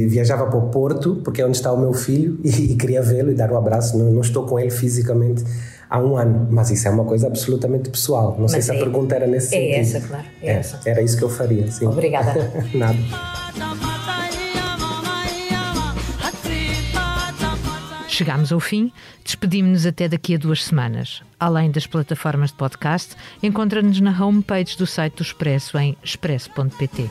viajava 0.07 0.45
para 0.45 0.57
o 0.57 0.69
Porto, 0.69 1.21
porque 1.23 1.41
é 1.41 1.45
onde 1.45 1.57
está 1.57 1.71
o 1.73 1.77
meu 1.77 1.93
filho, 1.93 2.39
e, 2.45 2.73
e 2.73 2.75
queria 2.75 3.01
vê-lo 3.01 3.31
e 3.31 3.33
dar 3.33 3.51
um 3.51 3.57
abraço. 3.57 3.97
Não, 3.97 4.11
não, 4.11 4.21
estou 4.21 4.45
com 4.45 4.59
ele 4.59 4.69
fisicamente 4.69 5.43
há 5.89 5.99
um 5.99 6.15
ano, 6.15 6.47
mas 6.51 6.69
isso 6.69 6.87
é 6.87 6.91
uma 6.91 7.05
coisa 7.05 7.27
absolutamente 7.27 7.89
pessoal. 7.89 8.33
Não 8.33 8.43
mas 8.43 8.51
sei 8.51 8.59
é, 8.59 8.61
se 8.61 8.71
a 8.71 8.75
é 8.75 8.77
pergunta 8.77 9.15
era 9.15 9.25
nesse 9.25 9.55
é 9.55 9.59
sentido. 9.59 9.73
É 9.73 9.79
essa, 9.79 10.07
claro. 10.07 10.25
É, 10.41 10.47
é 10.47 10.53
essa. 10.53 10.79
Era 10.85 11.01
isso 11.01 11.17
que 11.17 11.23
eu 11.23 11.29
faria, 11.29 11.69
sim. 11.71 11.87
Obrigada. 11.87 12.51
Nada. 12.75 12.97
Chegámos 18.19 18.51
ao 18.51 18.59
fim, 18.59 18.91
despedimos-nos 19.23 19.85
até 19.85 20.09
daqui 20.09 20.35
a 20.35 20.37
duas 20.37 20.65
semanas. 20.65 21.23
Além 21.39 21.71
das 21.71 21.87
plataformas 21.87 22.51
de 22.51 22.57
podcast, 22.57 23.15
encontra-nos 23.41 24.01
na 24.01 24.11
homepage 24.11 24.75
do 24.77 24.85
site 24.85 25.15
do 25.15 25.23
Expresso 25.23 25.77
em 25.77 25.95
expresso.pt. 26.03 27.09